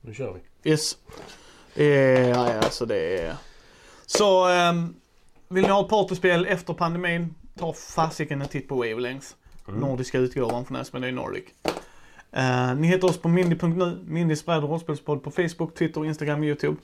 Nu 0.01 0.15
kör 0.15 0.33
vi. 0.33 0.71
Yes. 0.71 0.97
Eh, 1.75 1.85
ja, 2.29 2.51
ja, 2.51 2.59
alltså 2.59 2.87
det 2.87 3.21
är... 3.21 3.37
Så, 4.07 4.49
ehm, 4.49 4.95
vill 5.49 5.63
ni 5.63 5.69
ha 5.69 5.83
ett 5.83 5.89
partyspel 5.89 6.47
efter 6.47 6.75
pandemin? 6.75 7.35
Ta 7.59 7.73
fasiken 7.73 8.43
en 8.43 8.49
titt 8.49 8.69
på 8.69 8.77
Mm. 9.69 9.81
Nordiska 9.81 10.19
utgåvan 10.19 10.65
från 10.65 10.77
Esmelde 10.77 11.13
Nordic. 11.13 11.45
Eh, 12.33 12.75
ni 12.75 12.87
hittar 12.87 13.09
oss 13.09 13.19
på 13.19 13.29
mindy.nu, 13.29 13.99
Mindys 14.07 14.47
bräd 14.47 14.65
och 14.65 14.71
rollspelspodd 14.71 15.23
på 15.23 15.31
Facebook, 15.31 15.75
Twitter, 15.75 16.05
Instagram, 16.05 16.41
och 16.41 16.47
YouTube. 16.47 16.77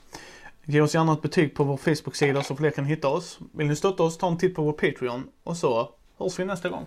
Ge 0.65 0.81
oss 0.81 0.95
gärna 0.95 1.13
ett 1.13 1.23
betyg 1.23 1.55
på 1.55 1.65
vår 1.65 1.77
Facebook-sida 1.77 2.43
så 2.43 2.57
fler 2.57 2.71
kan 2.71 2.85
hitta 2.85 3.09
oss. 3.09 3.39
Vill 3.53 3.67
ni 3.67 3.77
stötta 3.77 4.03
oss, 4.03 4.19
ta 4.19 4.29
en 4.29 4.39
titt 4.39 4.55
på 4.55 4.63
vår 4.63 4.73
Patreon 4.73 5.29
och 5.45 5.57
så 5.57 5.91
hörs 6.19 6.39
vi 6.39 6.45
nästa 6.45 6.69
gång. 6.69 6.87